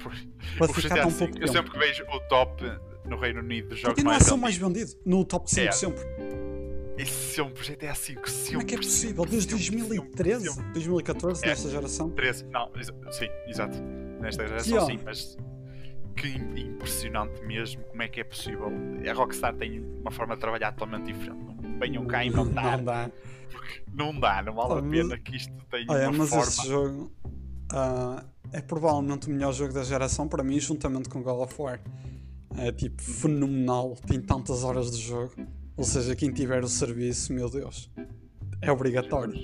[0.02, 0.14] Por-
[0.58, 1.52] Para ficar GTA tão V, pouco eu tempo.
[1.54, 2.64] sempre que vejo o top
[3.06, 5.10] no Reino Unido dos jogos Continua mais o mais vendidos, vendido.
[5.10, 5.72] No top 5 É.
[5.72, 6.04] sempre.
[6.98, 8.48] E sempre GTA V, sempre.
[8.50, 9.26] Como é que é possível?
[9.26, 10.74] Desde sempre, 2013, sempre, sempre.
[10.74, 11.48] 2014, É.
[11.50, 12.10] nesta geração.
[12.10, 12.72] 13, não,
[13.12, 13.78] sim, exato.
[14.22, 15.38] Nesta geração sim, mas
[16.16, 17.84] que im- impressionante mesmo.
[17.84, 18.72] Como é que é possível?
[19.10, 21.44] A Rockstar tem uma forma de trabalhar totalmente diferente.
[21.44, 22.76] Não venham cá e não dá.
[22.78, 23.12] Não dá.
[23.94, 26.44] Não dá, não vale a pena que isto tenha Olha, uma mas forma.
[26.44, 27.12] esse jogo
[27.72, 31.80] ah, é provavelmente o melhor jogo da geração para mim, juntamente com God of War.
[32.58, 35.34] É tipo fenomenal, tem tantas horas de jogo.
[35.78, 37.92] Ou seja, quem tiver o serviço, meu Deus,
[38.62, 39.36] é obrigatório.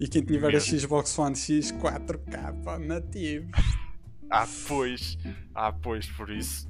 [0.00, 0.58] E quem tiver a.
[0.58, 3.50] Xbox One X 4K nativo.
[4.30, 5.18] Ah, pois.
[5.54, 6.66] Ah, pois, por isso.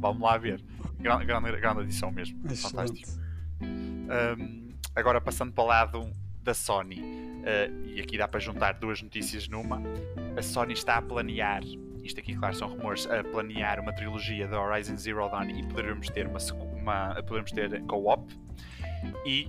[0.00, 0.64] Vamos lá ver.
[0.98, 2.40] Grande, grande, grande edição mesmo.
[2.40, 3.08] Fantástico.
[3.08, 3.24] Excelente.
[3.60, 6.10] Um, agora passando para o lado
[6.42, 9.82] da Sony, uh, e aqui dá para juntar duas notícias numa.
[10.36, 11.62] A Sony está a planear,
[12.02, 16.08] isto aqui, claro, são rumores, a planear uma trilogia da Horizon Zero Dawn e poderemos
[16.10, 16.38] ter uma,
[16.74, 18.43] uma poderemos ter co-op.
[19.24, 19.46] E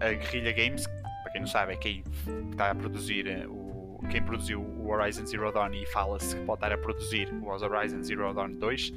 [0.00, 0.86] a Guerrilla Games,
[1.22, 2.04] para quem não sabe, é quem
[2.50, 3.70] está a produzir uh, o.
[4.10, 8.02] Quem produziu o Horizon Zero Dawn e fala-se que pode estar a produzir o Horizon
[8.02, 8.94] Zero Dawn 2, uh,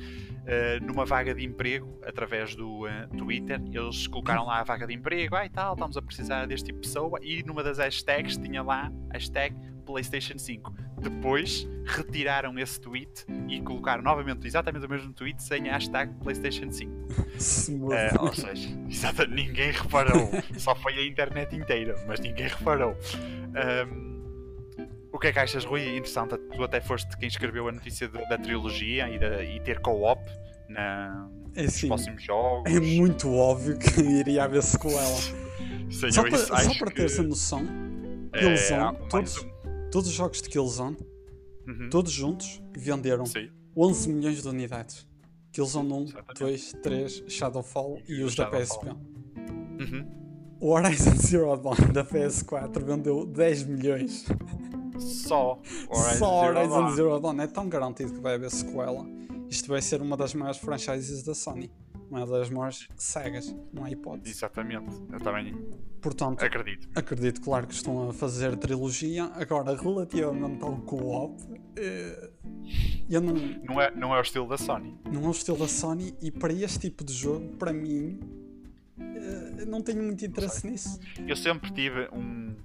[0.81, 3.61] numa vaga de emprego através do uh, Twitter.
[3.71, 6.79] Eles colocaram lá a vaga de emprego, ah, e tal, estamos a precisar deste tipo
[6.79, 7.19] de pessoa.
[7.21, 10.73] E numa das hashtags tinha lá hashtag PlayStation 5.
[11.01, 16.71] Depois retiraram esse tweet e colocaram novamente exatamente o mesmo tweet sem a hashtag PlayStation
[16.71, 16.91] 5.
[17.37, 17.93] Smooth.
[17.93, 20.29] Eh, ou seja, exato, ninguém reparou.
[20.57, 22.95] Só foi a internet inteira, mas ninguém reparou.
[23.55, 24.13] Ahm,
[25.11, 25.81] o que é que achas, Rui?
[25.97, 29.79] Interessante, tu até foste quem escreveu a notícia da, da trilogia e, da- e ter
[29.79, 30.21] co-op
[30.69, 32.73] na, É nos assim, próximos jogos.
[32.73, 34.99] é muito óbvio que iria haver sequela.
[35.91, 37.67] Sim, Só para, só para que teres a noção,
[38.33, 39.52] é algo mais todos, um.
[39.93, 40.97] Todos os jogos de Killzone,
[41.65, 45.07] Uhum, todos juntos, venderam Sim, 11 milhões de unidades.
[45.53, 46.39] Killzone 1, Exatamente.
[46.39, 48.79] 2, 3, Shadowfall e os da Shadowfall.
[48.79, 49.93] PSP.
[49.95, 50.05] uhum.
[50.59, 54.25] O Horizon Zero Dawn da PS4 vendeu 10 milhões.
[54.99, 56.95] Só Horizon Só Zero Horizon Dawn.
[56.95, 59.05] Zero Dawn é tão garantido que vai haver sequela.
[59.49, 61.71] Isto vai ser uma das maiores franchises da Sony.
[62.13, 64.29] Uma das maiores sagas, não há hipótese.
[64.37, 65.51] Exatamente, eu também
[65.99, 66.87] Portanto, acredito.
[66.93, 69.25] acredito, claro, que estão a fazer trilogia.
[69.33, 71.41] Agora, relativamente ao co-op,
[71.75, 72.29] eh,
[73.09, 74.95] eu não, Não é, não é o estilo da Sony.
[75.11, 78.19] não é o estilo da Sony e para este tipo de jogo, para mim,
[78.99, 80.99] eh, não tenho muito interesse nisso.
[81.27, 82.55] Eu sempre tive um,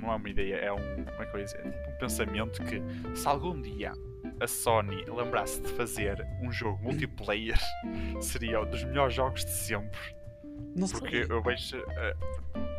[0.00, 1.04] não é uma ideia, é um.
[1.04, 1.66] Como é que eu ia dizer?
[1.66, 2.80] Um pensamento que
[3.14, 3.92] se algum dia
[4.40, 7.58] a Sony lembrasse de fazer um jogo multiplayer,
[8.20, 9.98] seria um dos melhores jogos de sempre.
[10.76, 11.34] Não Porque sei.
[11.36, 11.76] eu vejo.
[11.76, 12.16] eh,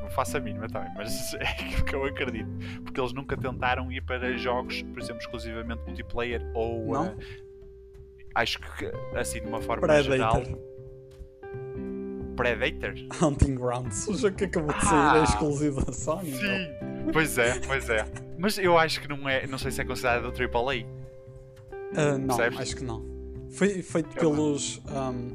[0.01, 2.49] não faço a mínima também, mas é aquilo que eu acredito.
[2.83, 6.93] Porque eles nunca tentaram ir para jogos, por exemplo, exclusivamente multiplayer ou.
[6.93, 7.05] Não?
[7.05, 7.15] eh,
[8.35, 10.43] acho que assim de uma forma Predator.
[10.43, 10.43] geral.
[12.35, 12.93] Predator?
[13.21, 14.07] Hunting Grounds.
[14.07, 16.31] O jogo que acabou de sair Ah, é exclusivo da Sony.
[16.31, 16.39] não?
[16.39, 17.11] Sim!
[17.13, 18.05] Pois é, pois é.
[18.37, 19.47] Mas eu acho que não é.
[19.47, 20.85] Não sei se é considerado AAA.
[21.95, 22.59] Ah, não, Percebes?
[22.59, 23.05] acho que não.
[23.51, 24.81] Foi feito pelos.
[24.87, 25.29] ahm,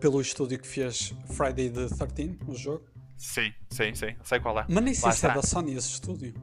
[0.00, 2.84] pelo estúdio que fez Friday the 13, o jogo.
[3.16, 4.16] Sim, sim, sim.
[4.24, 4.66] Sei qual é.
[4.68, 6.34] Mas nem sei se é da Sony esse estúdio.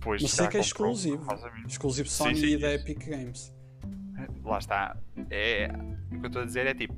[0.00, 1.26] Pois Mas sei já que é exclusivo.
[1.66, 2.84] Exclusivo Sim, Sony sim, e da isso.
[2.84, 3.52] Epic Games.
[4.44, 4.96] Lá está.
[5.30, 5.68] É,
[6.12, 6.94] o que eu estou a dizer é tipo.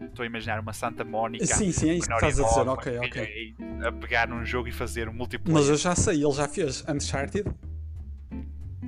[0.00, 1.46] Estou a imaginar uma Santa Mónica.
[1.46, 2.68] Sim, sim, é isso que estás a dizer.
[2.68, 3.54] Ok, ok.
[3.86, 5.58] A pegar num jogo e fazer um multiplayer.
[5.60, 7.44] Mas eu já sei, ele já fez Uncharted,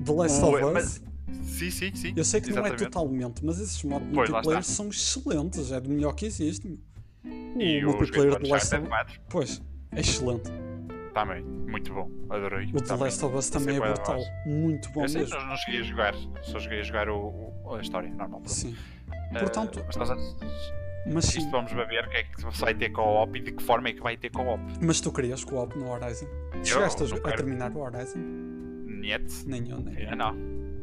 [0.05, 0.73] The Last of Us.
[0.73, 1.03] mas-
[1.59, 2.13] Sim, sim, sim.
[2.17, 2.85] Eu sei que não é exatamente.
[2.91, 6.79] totalmente, mas esses modos multiplayer são excelentes, é do melhor que existe.
[7.59, 8.89] E o o multiplayer do Last of Us.
[8.89, 9.63] 4 Pois,
[9.93, 10.51] é excelente.
[11.15, 11.43] também.
[11.45, 12.11] Muito bom.
[12.29, 12.69] Adorei.
[12.75, 12.97] O The.
[12.97, 14.19] Last of Us também é brutal.
[14.47, 15.39] eu Muito bom Eu sei, mesmo.
[15.39, 16.15] não, não cheguei a jogar.
[16.43, 18.43] Só cheguei a jogar o, o- a história normal.
[18.47, 18.75] Sim.
[19.33, 20.37] Eh, Portanto- mas, nós,
[21.13, 23.63] Mas sim, isto vamos ver o que é que vai ter co-op e de que
[23.63, 24.61] forma é que vai ter co-op.
[24.81, 26.27] mas tu querias co-op no Horizon?
[26.65, 28.19] Chegaste a, a terminar o Horizon?
[28.19, 29.47] Niet.
[29.47, 30.17] Nem eu, nem eu.
[30.17, 30.35] Não.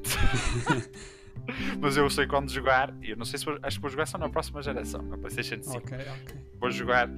[1.82, 4.06] Mas eu sei quando jogar, e eu não sei se vou, acho que vou jogar
[4.06, 5.78] só na próxima geração, na PlayStation 5.
[5.78, 6.36] Ok, ok.
[6.60, 7.10] Vou jogar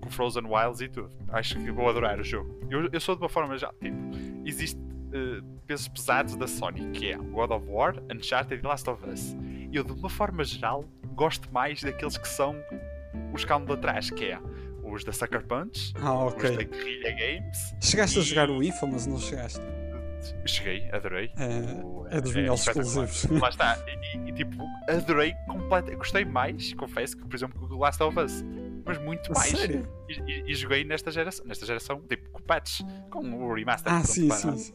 [0.00, 1.10] com Frozen Wilds e tudo.
[1.28, 2.58] Acho que vou adorar o jogo.
[2.70, 3.96] Eu, eu sou de uma forma já, tipo,
[4.44, 4.78] existe
[5.12, 9.34] eh, pesos pesados da Sony, que é God of War, Uncharted e Last of Us.
[9.72, 12.54] Eu, de uma forma geral, gosto mais daqueles que são
[13.32, 14.38] os que andam de atrás, que é
[14.84, 16.50] os da Sucker Punch, Ah, os da.
[16.50, 17.74] Guerrilla Games.
[17.80, 19.60] Chegaste a E- jogar o Infamous, não chegaste?
[20.46, 21.30] Cheguei, adorei.
[21.38, 23.04] É, O- é dos espetacular.
[23.04, 23.24] exclusivos.
[23.40, 23.78] Lá está.
[24.14, 25.96] E, e, tipo, adorei completamente.
[25.98, 28.44] Gostei mais, confesso, que por exemplo que o Last of Us.
[28.84, 29.52] Mas muito mais.
[29.52, 29.82] E,
[30.26, 33.92] e- e joguei nesta geração, nesta geração, tipo, com patches, com o remaster.
[33.92, 34.74] Ah, sim, sim, sim.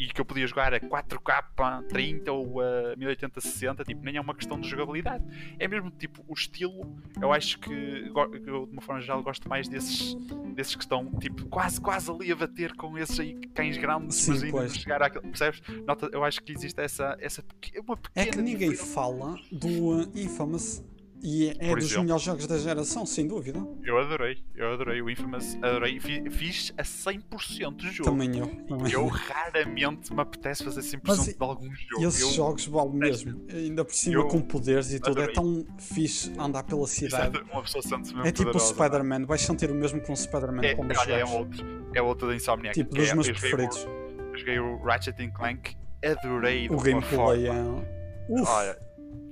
[0.00, 4.34] E que eu podia jogar a 4K 30 ou a 1080-60, tipo, nem é uma
[4.34, 5.22] questão de jogabilidade.
[5.58, 6.96] É mesmo, tipo, o estilo.
[7.20, 8.10] Eu acho que,
[8.46, 10.14] eu, de uma forma geral, gosto mais desses,
[10.54, 14.30] desses que estão, tipo, quase, quase ali a bater com esses aí cães grandes, Sim,
[14.30, 15.26] mas ainda chegar àquele.
[15.28, 15.60] Percebes?
[15.86, 17.44] Nota, eu acho que existe essa, essa
[17.86, 18.94] uma É pequena que ninguém diferença.
[18.94, 20.82] fala do uh, Infamous
[21.22, 22.02] e é, é Por dos exemplo.
[22.04, 23.58] melhores jogos da geração, sem dúvida.
[23.84, 28.10] Eu adorei, eu adorei o Infamous, adorei, fi- fiz a 100% do jogo.
[28.10, 28.46] Também eu.
[28.66, 28.92] Também.
[28.92, 32.02] Eu raramente me apetece fazer 100% Mas de algum jogo.
[32.02, 33.40] E esses eu, jogos valem mesmo.
[33.52, 35.20] Ainda por cima eu com poderes e tudo.
[35.20, 35.34] É adorei.
[35.34, 37.36] tão fixe andar pela cidade.
[37.36, 38.74] Exato, uma pessoa sente-se mesmo É tipo o poderosa.
[38.74, 39.26] Spider-Man.
[39.26, 41.30] Vais sentir o mesmo com o Spider-Man É, quando olha, é jogares.
[41.32, 42.74] outro, é outro da Insomniac.
[42.74, 43.84] Tipo, que dos é, meus preferidos.
[43.84, 47.52] O, eu joguei o Ratchet and Clank, adorei de O gameplay é.
[48.28, 48.78] Uf, Olha,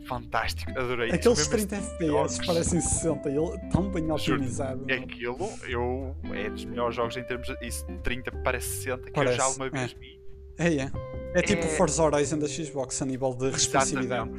[0.09, 1.11] fantástico, adorei.
[1.13, 3.29] aqueles São mesmo 30 esses FPS parecem 60.
[3.31, 4.85] Ele tão bem Juro, otimizado.
[4.89, 9.03] É aquilo, eu, é dos melhores jogos em termos de isso, de 30 para 60
[9.03, 9.71] que eu Parece, já alguma é.
[9.71, 10.19] vez vi.
[10.59, 10.91] É, é.
[11.35, 14.31] É tipo o É- Forza Horizon da Xbox a nível de responsividade.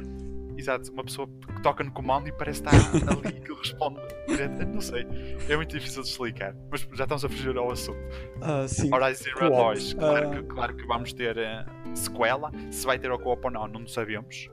[0.58, 3.98] Exato, uma pessoa que toca no comando e parece estar ali que responde.
[4.28, 4.66] direto.
[4.66, 5.06] Não sei,
[5.48, 7.98] é muito difícil de explicar, mas já estamos a fugir ao assunto.
[8.42, 8.92] Ah, sim.
[8.92, 9.38] Horizon Zero.
[9.50, 10.34] Dawn, claro, Ah.
[10.34, 12.50] que, claro que vamos ter eh, sequela.
[12.70, 14.50] Se vai ter o co-op ou não, não sabemos.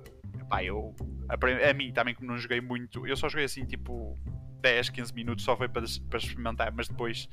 [0.48, 0.96] Epá, eu,
[1.30, 4.18] a, a mim também, como não joguei muito, eu só joguei assim tipo
[4.62, 7.28] 10, 15 minutos, só foi para, para experimentar, mas depois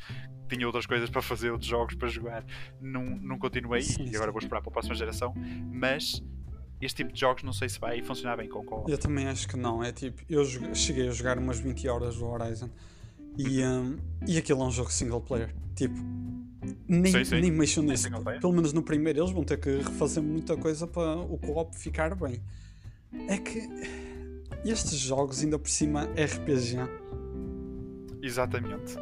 [0.49, 2.45] tinha outras coisas para fazer, outros jogos para jogar.
[2.81, 4.17] Não, não continuei Sim, e sim.
[4.17, 5.33] agora vou esperar para a próxima geração.
[5.73, 6.23] Mas
[6.81, 8.91] este tipo de jogos não sei se vai funcionar bem com co-op.
[8.91, 9.83] Eu também acho que não.
[9.83, 12.69] É tipo, eu cheguei a jogar umas 20 horas do Horizon
[13.39, 13.91] e, Uhum.
[13.93, 13.99] um,
[14.29, 15.55] e aquilo é um jogo single player.
[15.75, 15.95] Tipo,
[16.89, 17.41] nem, Sim, sim.
[17.41, 18.09] nem mexam É nisso.
[18.41, 22.15] Pelo menos no primeiro eles vão ter que refazer muita coisa para o co-op ficar
[22.15, 22.43] bem.
[23.29, 23.69] É que
[24.65, 26.77] estes jogos, ainda por cima, RPG.
[28.23, 28.97] Exatamente.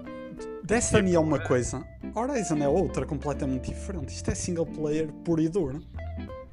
[0.64, 4.10] Destiny é uma é- coisa, Horizon é outra completamente diferente.
[4.14, 5.82] Isto é single player puro e duro.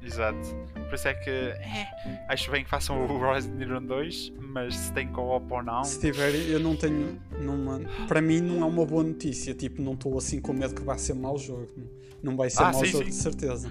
[0.02, 0.38] Exato.
[0.88, 4.74] Por isso é que eh, acho bem que façam o Horizon Zero Dawn 2, mas
[4.76, 5.84] se tem co-op ou não.
[5.84, 7.20] Se tiver, eu não tenho.
[7.40, 9.54] Numa, para mim, não é uma boa notícia.
[9.54, 11.68] Tipo, não estou assim com medo que vai ser mau jogo.
[12.22, 13.10] Não vai ser Ah, mau sim, jogo, sim.
[13.10, 13.70] de certeza.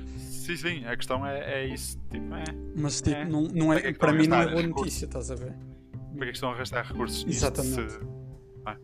[0.49, 1.99] Sim, sim, a questão é, é isso.
[2.09, 2.43] Tipo, é.
[2.75, 3.25] Mas, tipo, É.
[3.25, 5.53] não, não é, Para é para mim, não é boa notícia, estás a ver?
[6.11, 7.23] Porque é que estão a gastar recursos?
[7.27, 7.91] Exatamente.
[7.91, 7.99] se-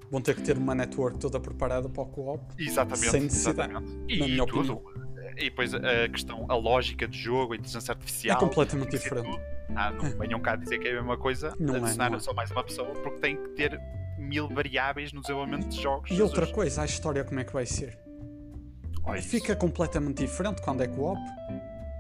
[0.10, 2.42] Vão ter que ter uma network toda preparada para o co-op.
[2.58, 3.10] Exatamente.
[3.10, 4.14] Sem necessidade, exatamente.
[4.14, 4.82] E, minha tudo.
[5.38, 8.38] E depois a questão, a lógica de jogo, a inteligência artificial.
[8.38, 9.26] É completamente diferente.
[9.30, 9.40] tudo.
[9.76, 12.22] Ah, não venham cá dizer que é a mesma coisa, Não é, adicionar não é.
[12.22, 13.80] só mais uma pessoa, porque tem que ter
[14.18, 16.10] mil variáveis no desenvolvimento de jogos.
[16.12, 16.56] E outra Jesus.
[16.56, 18.00] coisa, a história como é que vai ser?
[19.04, 19.28] Olha isso.
[19.30, 21.20] fica completamente diferente quando é co-op.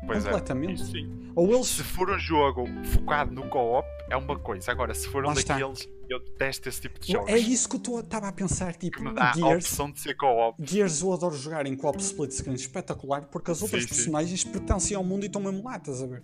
[0.06, 0.82] Pois é, completamente.
[0.82, 1.32] isso sim.
[1.36, 1.68] Ou eles.
[1.68, 4.72] Se for um jogo focado no co-op, é uma coisa.
[4.72, 7.30] Agora, se for um daqueles, eu detesto esse tipo de jogos.
[7.30, 9.66] É isso que eu estava a pensar, tipo, que me dá a Gears.
[9.66, 10.56] opção de ser co-op.
[10.64, 13.96] Gears eu adoro jogar em co-op split screen espetacular porque as outras Sim, sim.
[13.96, 16.24] personagens pertencem ao mundo e estão mesmo lá, estás a ver?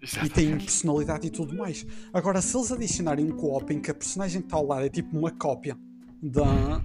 [0.00, 0.34] E Exatamente.
[0.34, 1.86] têm personalidade e tudo mais.
[2.12, 4.88] Agora, se eles adicionarem um co-op em que a personagem que está ao lado é
[4.88, 5.76] tipo uma cópia
[6.22, 6.82] da,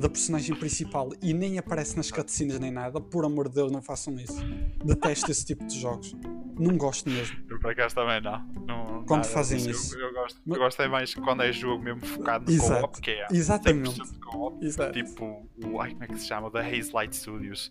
[0.00, 3.80] da personagem principal e nem aparece nas cutscenes nem nada, por amor de Deus, não
[3.82, 4.42] façam isso.
[4.84, 6.16] Detesto esse tipo de jogos.
[6.58, 7.38] Não gosto mesmo.
[7.48, 8.38] Eu por acaso também não.
[8.66, 9.96] não Quando nada fazem isso.
[9.98, 12.80] Eu, eu gosto, Mas- eu gosto é mais quando é jogo mesmo focado no Exato.
[12.80, 14.00] co-op, que é Exatamente.
[14.00, 14.64] 100% co-op.
[14.66, 14.92] Exato.
[14.92, 16.50] Tipo, o, ai, como é que se chama?
[16.50, 17.70] Da Haze Light Studios.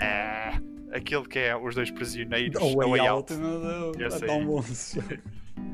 [0.00, 0.50] É,
[0.92, 2.60] aquele que é os dois prisioneiros.
[2.60, 3.42] O Way Way Out, Out.
[3.44, 5.14] meu Deus, é tão bom esse jogo.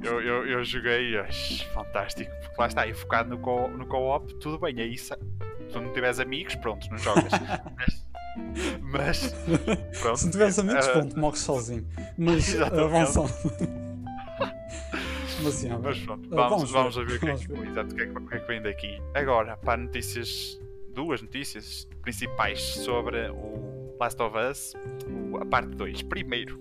[0.02, 1.14] Eu, eu, eu joguei,
[1.72, 2.30] fantástico.
[2.42, 4.78] Porque lá está, e focado no co- no co-op, tudo bem.
[4.98, 5.14] Se se
[5.70, 7.32] tu não tiveres amigos, pronto, não jogas.
[8.82, 9.34] mas,
[10.00, 10.16] pronto.
[10.18, 11.86] Se não tiveres amigos, Ah, pronto, morres sozinho.
[12.18, 13.32] Mas avançando.
[15.42, 17.52] Mas, yeah, Mas pronto, Ah, vamos, vamos ver, a ver o que, é vamos que,
[17.52, 17.58] ver.
[17.58, 17.62] o
[17.96, 19.02] que, é que, o que é que vem daqui.
[19.14, 20.60] Agora, para notícias,
[20.94, 24.74] duas notícias principais sobre o Last of Us,
[25.40, 26.02] a parte 2.
[26.02, 26.60] Primeiro,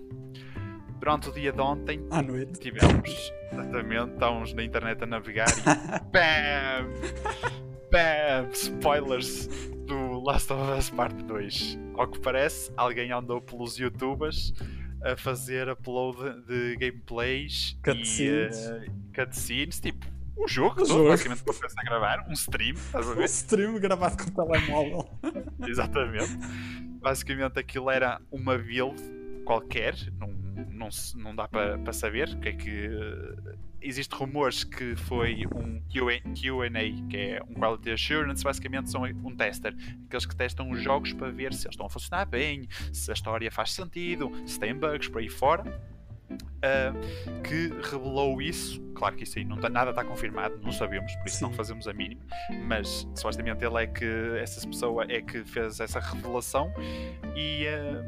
[0.99, 2.57] durante o dia de ontem, à noite.
[2.59, 5.61] tivemos, exatamente, estávamos na internet a navegar e
[6.11, 7.68] BAM!
[7.91, 8.49] BAM!
[8.53, 9.47] Spoilers
[9.87, 11.77] do Last of Us Parte 2.
[11.95, 14.53] Ao que parece, alguém andou pelos youtubers
[15.03, 18.57] a fazer upload de gameplays Cutscenes.
[18.57, 21.09] e uh, cutscenes, tipo, o jogo, todo, jogo.
[21.09, 23.25] basicamente, para começar a gravar, um stream, estás a Um ver?
[23.25, 25.09] stream gravado com o telemóvel.
[25.67, 26.37] Exatamente.
[27.01, 29.01] Basicamente aquilo era uma build
[29.45, 30.27] qualquer, não,
[30.69, 32.89] não, não dá para para saber o que é que.
[33.81, 36.19] Existem rumores que foi um QA,
[37.09, 39.73] que é um Quality Assurance, basicamente são um tester,
[40.05, 43.13] aqueles que testam os jogos para ver se eles estão a funcionar bem, se a
[43.13, 45.63] história faz sentido, se tem bugs por aí fora.
[46.61, 46.93] ah,
[47.43, 51.27] que revelou isso, claro que isso aí não está, nada está confirmado, não sabemos, por
[51.27, 51.57] isso não Sim.
[51.57, 52.21] fazemos a mínima,
[52.65, 54.05] mas supostamente ele é que
[54.39, 56.71] essa pessoa é que fez essa revelação
[57.35, 58.03] e ah,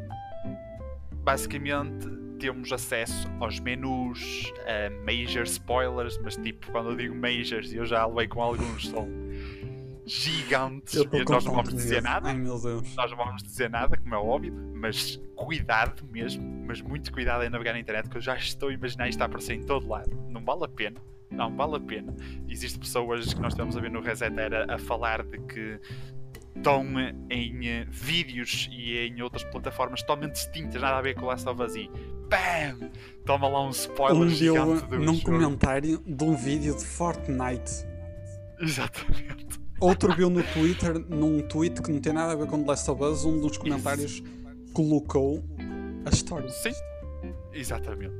[1.23, 7.85] basicamente temos acesso aos menus, a major spoilers, mas tipo, quando eu digo majors, eu
[7.85, 9.07] já levei com alguns, são
[10.03, 12.95] gigantes e nós não vamos dizer nada Ai meu Deus.
[12.95, 17.49] nós não vamos dizer nada, como é óbvio, mas cuidado mesmo, mas muito cuidado em
[17.49, 20.09] navegar na internet, que eu já estou a imaginar isto a aparecer em todo lado.
[20.27, 20.99] Não vale a pena,
[21.29, 22.15] não vale a pena.
[22.49, 25.79] Existem pessoas que nós estamos a ver no Reset Era a falar de que
[26.55, 26.85] estão
[27.29, 31.47] em eh, vídeos e em outras plataformas totalmente distintas, nada a ver com o Last
[31.47, 31.89] of Us e
[32.29, 32.91] BAM!
[33.25, 35.25] Toma lá um spoiler Um gigante do num jogo.
[35.25, 37.85] comentário de um vídeo de Fortnite.
[38.59, 39.59] Exatamente.
[39.79, 42.91] Outro viu no Twitter, num tweet que não tem nada a ver com The Last
[42.91, 44.21] of Us, um dos comentários
[44.73, 45.43] colocou
[46.05, 46.47] a história.
[46.49, 46.71] Sim,
[47.51, 48.15] exatamente.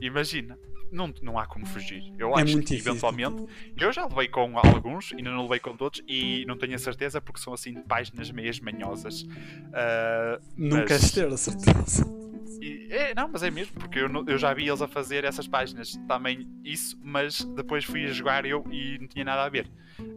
[0.00, 0.58] Imagina,
[0.92, 2.12] não, não há como fugir.
[2.18, 2.90] Eu É acho que difícil.
[2.90, 3.44] eventualmente
[3.76, 7.20] eu já levei com alguns, ainda não levei com todos e não tenho a certeza
[7.20, 9.26] porque são assim páginas meias manhosas.
[9.72, 12.04] Ah, Não Mas- ter a certeza.
[12.60, 15.46] e- é, não, mas é mesmo, porque eu, eu já vi eles a fazer essas
[15.48, 19.68] páginas também isso, mas depois fui a jogar eu e não tinha nada a ver.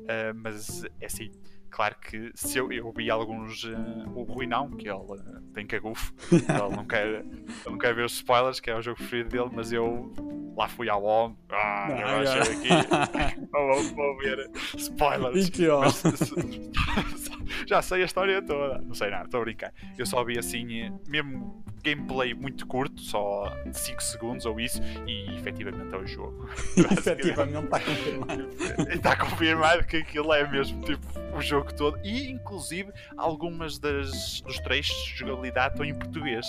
[0.08, 1.32] Ah, mas é assim,
[1.70, 5.66] claro que se eu, eu vi alguns, ah, o Rui não, que ele ah, tem
[5.66, 7.26] cagufo, ele não quer, ele
[7.66, 10.12] não quer ver os spoilers, que é o jogo preferido dele, mas eu
[10.58, 15.48] lá fui ao longo, ah, eu Ah, achei aqui, vou, vou ver spoilers.
[15.48, 15.68] E que.
[15.68, 16.04] Mas
[17.68, 18.80] já sei a história toda.
[18.80, 19.74] Não sei nada, estou a brincar.
[19.98, 25.94] Eu só vi assim, mesmo gameplay muito curto, só 5 segundos ou isso, e efetivamente
[25.94, 26.50] é o jogo.
[26.76, 28.50] Efetivamente está confirmado.
[28.92, 32.00] Está confirmado que aquilo é mesmo tipo o jogo todo.
[32.04, 36.46] E inclusive algumas das, dos trechos de jogabilidade estão em português.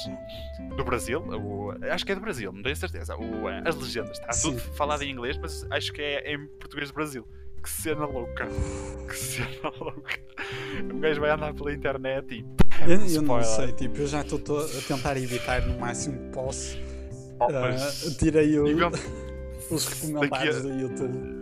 [0.76, 3.16] Do Brasil, o- acho que é do Brasil, não tenho certeza.
[3.16, 6.94] O, as legendas, está tudo falado em inglês, mas acho que é em português do
[6.94, 7.26] Brasil.
[7.62, 8.46] Que cena louca!
[9.08, 9.48] Que cena
[9.80, 10.20] louca!
[10.94, 12.44] Um gajo vai andar pela internet e.
[12.88, 16.78] Eu, eu não sei, tipo, eu já estou a tentar evitar no máximo que posso.
[17.40, 18.64] Oh, mas tirei o-
[19.70, 21.37] os comentários a- do YouTube.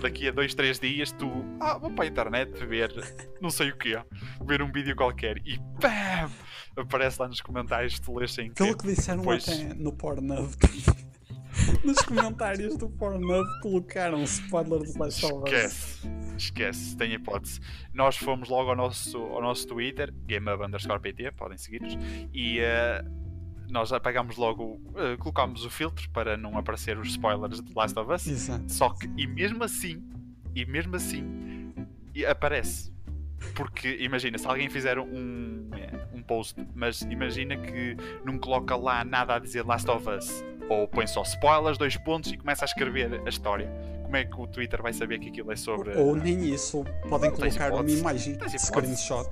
[0.00, 1.30] Daqui a dois, três dias tu.
[1.60, 2.92] Ah, vou para a internet ver
[3.40, 3.98] não sei o quê.
[4.44, 6.30] Ver um vídeo qualquer e BAM!
[6.76, 8.74] Aparece lá nos comentários, tu lês sem quê.
[8.74, 9.48] que disseram Pois.
[9.48, 10.52] até no Pornhub.
[11.84, 15.50] Nos comentários do Pornhub colocaram spoiler de Last of Us.
[15.52, 17.60] Esquece, esquece, tem hipótese.
[17.92, 21.94] Nós fomos logo ao nosso, ao nosso Twitter, GameUp underscore PT, podem seguir-nos,
[22.32, 23.02] e eh,
[23.70, 28.12] nós apagámos logo, eh, colocámos o filtro para não aparecer os spoilers de Last of
[28.12, 28.26] Us.
[28.26, 28.72] Exato.
[28.72, 30.02] Só que, e mesmo assim,
[30.54, 31.72] e mesmo assim,
[32.14, 32.92] e aparece.
[33.54, 35.68] Porque imagina, se alguém fizer um,
[36.12, 40.44] um post, mas imagina que não coloca lá nada a dizer Last of Us.
[40.68, 43.70] Ou põe só spoilers, dois pontos e começa a escrever a história.
[44.04, 45.94] Como é que o Twitter vai saber que aquilo é sobre.
[45.96, 49.28] Ou nem isso, podem colocar uma imagem de screenshot.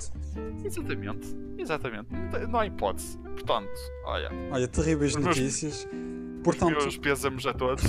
[0.64, 2.08] Exatamente, exatamente.
[2.48, 3.18] Não há hipótese.
[3.18, 3.68] Portanto,
[4.04, 5.84] olha, Olha, terríveis Os meus- notícias.
[5.84, 7.82] os Portanto, meus pésamos a todos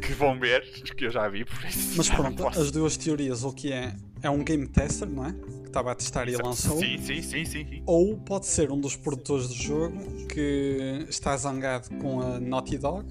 [0.00, 1.94] que vão ver, que eu já vi, por isso.
[1.96, 3.94] mas pronto, as duas teorias, o que é?
[4.22, 5.32] É um game tester, não é?
[5.32, 6.78] Que estava a testar e lançou.
[6.78, 7.82] Sim, sim, sim, sim.
[7.86, 13.04] Ou pode ser um dos produtores do jogo que está zangado com a Naughty Dog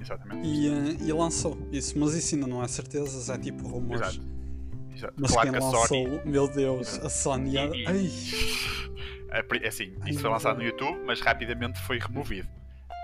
[0.00, 0.46] Exatamente.
[0.46, 1.96] e, eh, e lançou isso.
[1.98, 4.00] Mas isso ainda não há certezas, é tipo rumores.
[4.02, 4.34] Exato.
[4.96, 5.14] Exato.
[5.16, 6.20] Mas claro quem que lançou, Sony.
[6.24, 7.54] meu Deus, a Sony.
[7.54, 8.10] E- Ai,
[9.30, 10.62] É pri- Assim, Ai, isso foi lançado no.
[10.64, 12.48] YouTube, mas rapidamente foi removido.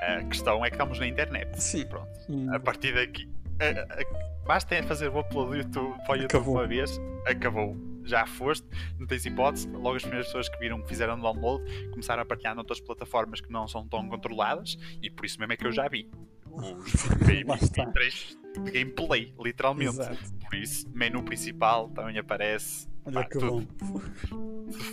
[0.03, 1.61] A questão é que estamos na internet.
[1.63, 1.85] sim.
[1.85, 2.09] Pronto.
[2.29, 3.29] Hum, A partir daqui.
[3.61, 6.55] A- a- Basta é fazer o upload do YouTube para o YouTube Acabou.
[6.55, 7.77] uma vez, acabou.
[8.05, 8.67] Já foste,
[8.99, 9.69] não tens hipótese.
[9.69, 13.53] Logo as primeiras pessoas que viram que fizeram download começaram a partilhar noutras plataformas que
[13.53, 16.11] não são tão controladas e por isso mesmo é que eu já vi.
[16.51, 16.75] Os
[17.95, 19.91] três de gameplay, literalmente.
[19.91, 20.19] Exato.
[20.45, 22.89] Por isso, menu principal também aparece.
[23.11, 24.01] Olha Pá, que tudo, bom.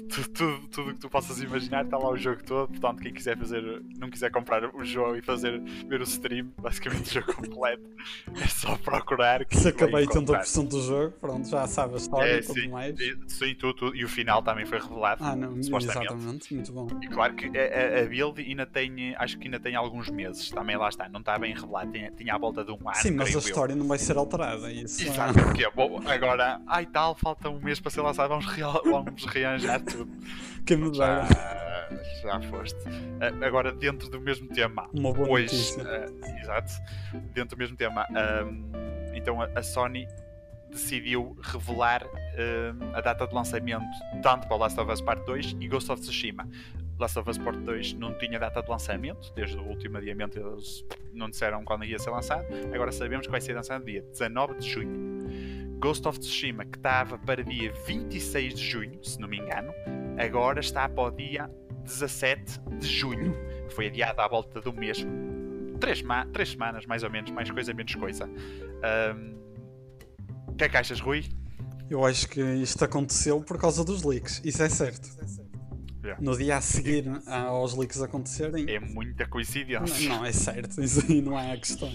[0.10, 2.68] tudo, tudo, tudo que tu possas imaginar está lá o jogo todo.
[2.70, 7.10] Portanto, quem quiser fazer, não quiser comprar o jogo e fazer ver o stream, basicamente
[7.10, 7.84] o jogo completo,
[8.42, 9.46] é só procurar.
[9.46, 10.42] Que Se acabei encontrar.
[10.44, 13.00] 80% do jogo, pronto, já sabe a história É, e tudo sim, mais.
[13.00, 13.96] e, sim, tudo.
[13.96, 15.24] E o final também foi revelado.
[15.24, 16.88] Ah, não, exatamente, muito bom.
[17.02, 20.50] E claro que a, a- build ainda tem, acho que ainda tem alguns meses.
[20.50, 21.92] Também lá está, não está bem revelado.
[21.92, 22.96] Tinha, tinha à volta de um ano.
[22.96, 23.40] Sim, mas a eu.
[23.40, 24.72] história não vai ser alterada.
[24.72, 26.00] Isso é- Exato, porque é bom.
[26.06, 30.12] Agora, ai tal, falta um mês para ser lançado, vamos, real- vamos rearranjar tudo.
[30.66, 31.26] que me Já,
[32.22, 32.78] já foste.
[33.22, 35.44] Ah, Agora, dentro do mesmo tema, uma boa hoje,
[35.78, 35.84] notícia.
[35.86, 36.74] ah, exato,
[37.34, 38.64] dentro do mesmo tema, ahm,
[39.14, 40.08] então a, a Sony
[40.70, 43.86] decidiu revelar ahm, a data de lançamento
[44.22, 46.48] tanto para o Last of Us Part 2 e Ghost of Tsushima.
[47.00, 50.84] Last of Us Part 2 não tinha data de lançamento, desde o último adiamento eles
[51.14, 54.68] não disseram quando ia ser lançado, agora sabemos que vai ser lançado dia 19 de
[54.70, 55.67] junho.
[55.80, 59.72] Ghost of Tsushima, que estava para dia 26 de junho, se não me engano,
[60.18, 61.50] agora está para o dia
[61.84, 63.36] 17 de junho.
[63.70, 65.06] Foi adiado à volta do mês.
[65.80, 68.26] Três, ma- três semanas, mais ou menos, mais coisa, menos coisa.
[68.84, 69.36] Ahm,
[70.48, 71.24] O que é que achas, Rui?
[71.90, 75.08] Eu acho que isto aconteceu por causa dos leaks, isso é certo.
[76.04, 76.24] Yeah.
[76.24, 80.10] No dia a seguir aos leaks acontecerem, É muita não, coincidência.
[80.10, 81.92] não, é certo, isso aí não é a questão.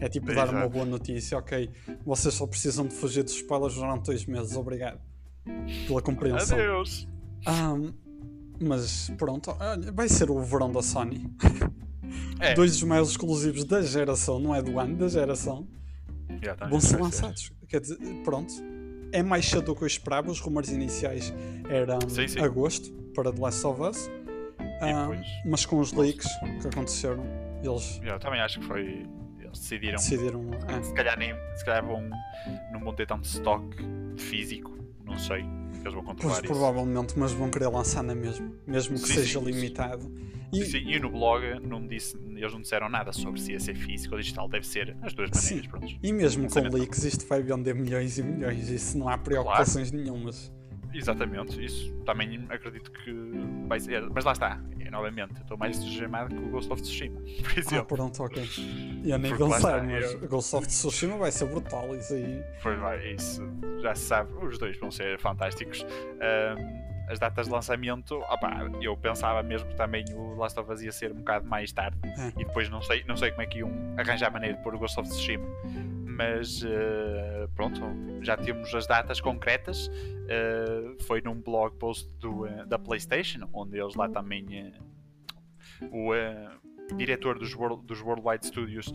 [0.00, 0.68] É tipo dar uma Exato.
[0.70, 1.70] boa notícia, ok,
[2.04, 5.00] vocês só precisam de fugir dos spoilers durante dois meses, obrigado
[5.86, 6.58] pela compreensão.
[6.58, 7.08] Adeus!
[7.46, 7.92] Ahm,
[8.60, 9.56] mas pronto,
[9.94, 11.30] vai ser o verão da Sony.
[12.40, 15.66] É, Dois dos maiores exclusivos da geração, não é do ano, da geração,
[16.42, 17.02] exatamente, vão ser vai ser.
[17.22, 17.52] lançados.
[17.68, 18.52] Quer dizer, pronto.
[19.12, 20.30] É mais cedo do que eu esperava.
[20.30, 21.32] Os rumores iniciais
[21.68, 22.40] eram Sim, sim.
[22.40, 24.10] agosto para The Last of Us.
[24.58, 25.26] Depois?
[25.46, 26.26] mas com os leaks
[26.60, 27.24] que aconteceram,
[27.62, 29.06] eles Eu também acho que foi.
[29.58, 29.96] Decidiram.
[29.96, 30.50] decidiram.
[30.68, 32.08] ah, Se calhar, nem, se calhar vão,
[32.72, 33.64] não vão ter tanto stock
[34.16, 35.44] físico, não sei.
[35.80, 36.42] Eles vão pois controlar isso.
[36.46, 39.44] provavelmente, mas vão querer lançar na mesma, mesmo que Sim, seja sim.
[39.44, 40.12] limitado.
[40.52, 43.74] E, Sim, e no blog não disse, eles não disseram nada sobre se ia ser
[43.74, 45.68] físico ou digital, deve ser as duas maneiras, Sim.
[45.68, 45.98] pronto.
[46.02, 48.68] e mesmo com leaks, isto vai vender milhões e milhões.
[48.68, 50.52] Isso não há preocupações nenhumas.
[50.96, 53.12] Exatamente, isso também acredito que
[53.68, 54.08] vai ser.
[54.10, 57.50] Mas lá está, é, novamente, eu estou mais entusiasmado que o Ghost of Tsushima, por
[57.54, 57.96] Ah, exemplo.
[57.96, 58.42] pronto, ok.
[59.04, 61.94] Eu nem Porque pensar, está, mas eu- Ghost of Tsushima vai ser brutal.
[61.96, 62.42] Isso aí.
[62.60, 63.42] Foi, vai, isso
[63.82, 65.84] já se sabe, os dois vão ser fantásticos.
[66.20, 70.82] Ahm, as datas de lançamento, opá, eu pensava mesmo que também o Last of Us
[70.82, 72.28] ia ser um bocado mais tarde É.
[72.40, 74.78] e depois não sei, não sei como é que iam arranjar maneira de pôr o
[74.78, 75.46] Ghost of Tsushima.
[76.16, 77.80] Mas eh, pronto,
[78.22, 79.90] já temos as datas concretas.
[80.28, 84.72] Eh, foi num blog post do, eh, da PlayStation, onde eles lá também
[85.92, 86.12] o
[86.96, 88.92] diretor dos, World, dos Worldwide Studios,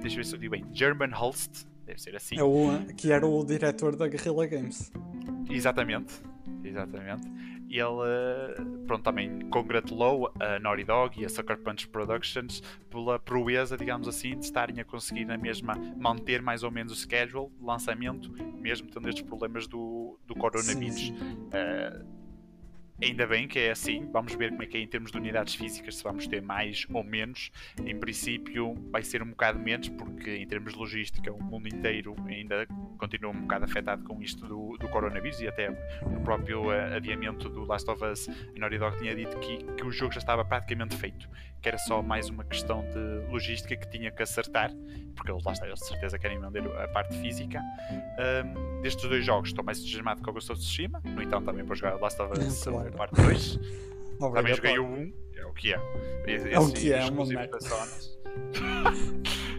[0.00, 2.36] deixa eu ver se eu digo bem, German Holst, deve ser assim.
[2.36, 4.90] É o, que era o diretor da Guerrilla Games.
[5.48, 6.20] Exatamente,
[6.64, 7.28] exatamente.
[7.76, 8.54] E ele, eh,
[8.86, 14.30] pronto, também congratulou a Naughty Dog e a Sucker Punch Productions pela proeza, digamos assim,
[14.38, 18.88] de estarem a conseguir na mesma manter mais ou menos o schedule de lançamento, mesmo
[18.88, 20.94] tendo estes problemas do, do coronavírus.
[20.94, 21.48] Sim, sim.
[21.52, 22.02] Eh,
[23.02, 25.54] ainda bem que é assim, vamos ver como é que é em termos de unidades
[25.54, 27.50] físicas, se vamos ter mais ou menos.
[27.84, 32.16] Em princípio, vai ser um bocado menos, porque em termos de logística, o mundo inteiro
[32.26, 32.66] ainda
[32.98, 35.68] continua um bocado afetado com isto do, do coronavírus e até
[36.02, 39.84] no próprio eh, adiamento do Last of Us, a Naughty Dog tinha dito que, que
[39.84, 41.28] o jogo já estava praticamente feito,
[41.60, 44.70] que era só mais uma questão de logística que tinha que acertar,
[45.14, 47.60] porque eles lá está, eles de certeza querem vender a parte física.
[48.18, 51.64] Ahm, destes dois jogos, estou mais entusiasmado com o Ghost of Tsushima, no entanto, também
[51.64, 52.85] para jogar Last of Us É, claro.
[52.92, 53.60] Parte 2.
[54.18, 55.80] Também joguei o 1, é o que é.
[56.26, 57.58] Esse, é o que é, uma merda.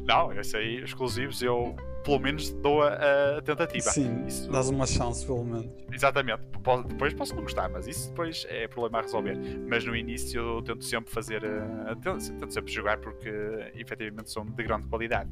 [0.07, 1.75] Não, esse aí, exclusivos, eu
[2.07, 3.91] pelo menos dou a, a tentativa.
[3.91, 4.49] Sim, isso...
[4.49, 5.69] dás uma chance, pelo menos.
[5.91, 6.41] Exatamente.
[6.87, 9.37] Depois posso não gostar, mas isso depois é problema a resolver.
[9.67, 11.43] Mas no início eu tento sempre fazer.
[11.43, 13.29] Uh, tento, tento, sempre jogar porque
[13.75, 15.29] efetivamente são de grande qualidade.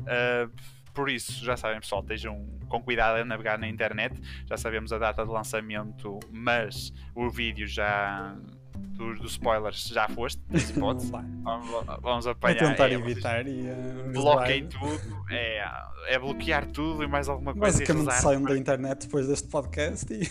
[0.00, 0.52] Uh,
[0.98, 4.20] por isso, já sabem, pessoal, estejam com cuidado a navegar na internet.
[4.46, 8.36] Já sabemos a data de lançamento, mas o vídeo já
[8.74, 10.42] dos, dos spoilers já foste,
[10.74, 11.08] vamos,
[12.02, 12.58] vamos apanhar.
[12.58, 13.60] Vou tentar é, evitar e.
[13.60, 15.64] Uh, bloqueiem tudo, é,
[16.08, 17.78] é bloquear tudo e mais alguma coisa.
[17.78, 20.28] Basicamente saiam da internet depois deste podcast e.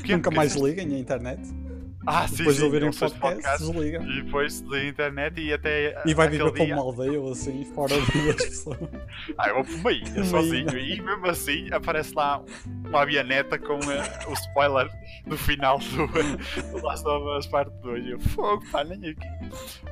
[0.10, 1.42] Nunca mais liguem a internet.
[2.06, 4.02] Ah, sim, depois sim, de ouvirem o podcast, desliga.
[4.02, 6.02] E depois da internet e até.
[6.04, 8.78] E vai viver para uma aldeia ou assim, fora das pessoas.
[9.38, 10.78] Ah, eu vou para uma ilha sozinho.
[10.78, 12.42] E mesmo assim aparece lá
[12.86, 14.90] uma avioneta com uh, o spoiler
[15.26, 16.06] do final do,
[16.72, 18.06] do Last of Us Part 2.
[18.08, 19.26] Eu, fogo, pá, nem aqui.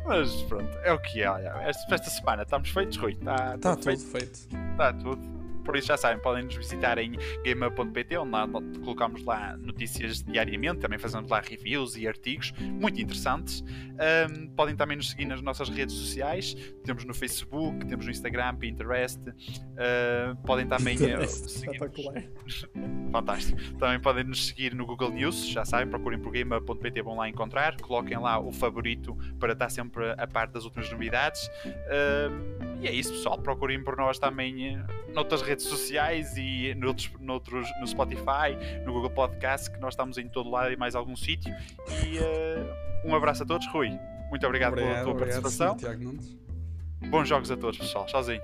[0.04, 1.30] Mas pronto, é o que é.
[1.30, 3.12] Olha, esta, esta semana estamos feitos, Rui.
[3.12, 4.48] Está tá tudo, tudo feito.
[4.72, 5.30] Está tudo.
[5.64, 7.12] Por isso já sabem, podem nos visitar em
[7.44, 8.48] gamer.pt, onde lá,
[8.82, 13.62] colocamos lá notícias diariamente, também fazemos lá reviews e artigos muito interessantes.
[14.00, 16.54] Um, podem também nos seguir nas nossas redes sociais,
[16.84, 19.20] temos no Facebook, temos no Instagram, Pinterest.
[19.20, 21.78] Uh, podem também uh, seguir.
[23.12, 23.58] Fantástico.
[23.78, 27.78] Também podem nos seguir no Google News, já sabem, procurem por gamer.pt, vão lá encontrar,
[27.80, 31.46] coloquem lá o favorito para estar sempre a par das últimas novidades.
[31.66, 33.38] Uh, e é isso, pessoal.
[33.38, 38.92] Procurem por nós também uh, noutras redes redes sociais e noutros, noutros, no Spotify, no
[38.92, 41.53] Google Podcast, que nós estamos em todo lado e mais algum sítio.
[42.05, 43.66] E uh, um abraço a todos.
[43.66, 43.90] Rui,
[44.30, 45.76] muito obrigado, obrigado pela tua obrigado, participação.
[45.76, 48.07] Sim, Bons jogos a todos, pessoal.
[48.07, 48.40] Tchauzinho.